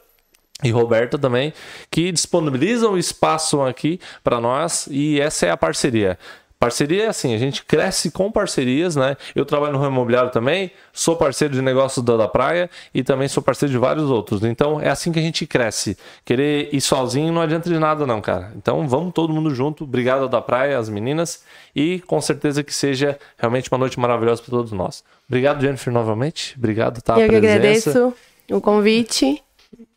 [0.64, 1.54] e Roberta também,
[1.92, 6.18] que disponibilizam espaço aqui para nós e essa é a parceria.
[6.60, 9.16] Parceria é assim, a gente cresce com parcerias, né?
[9.36, 13.28] Eu trabalho no ramo imobiliário também, sou parceiro de negócios da, da praia e também
[13.28, 14.44] sou parceiro de vários outros.
[14.44, 15.96] Então é assim que a gente cresce.
[16.26, 18.52] Querer ir sozinho não adianta de nada, não, cara.
[18.56, 19.84] Então vamos todo mundo junto.
[19.84, 21.44] Obrigado da praia, as meninas,
[21.76, 25.04] e com certeza que seja realmente uma noite maravilhosa para todos nós.
[25.28, 26.56] Obrigado, Jennifer, novamente.
[26.58, 27.20] Obrigado, tá?
[27.20, 28.14] Eu que agradeço
[28.50, 29.44] o convite.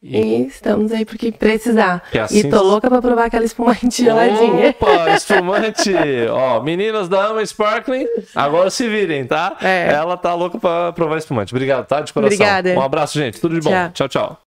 [0.02, 2.02] E- E estamos aí porque precisar.
[2.10, 4.70] Que assim- E tô louca pra provar aquela espumante geladinha.
[4.70, 5.92] Opa, espumante!
[6.30, 9.56] Ó, meninas da Ama Sparkling, agora se virem, tá?
[9.60, 9.92] É.
[9.92, 11.52] Ela tá louca pra provar espumante.
[11.54, 12.00] Obrigado, tá?
[12.00, 12.34] De coração.
[12.34, 12.70] Obrigada.
[12.70, 13.38] Um abraço, gente.
[13.40, 13.70] Tudo de bom.
[13.70, 13.90] Tchau.
[13.92, 14.08] tchau.
[14.08, 14.49] tchau.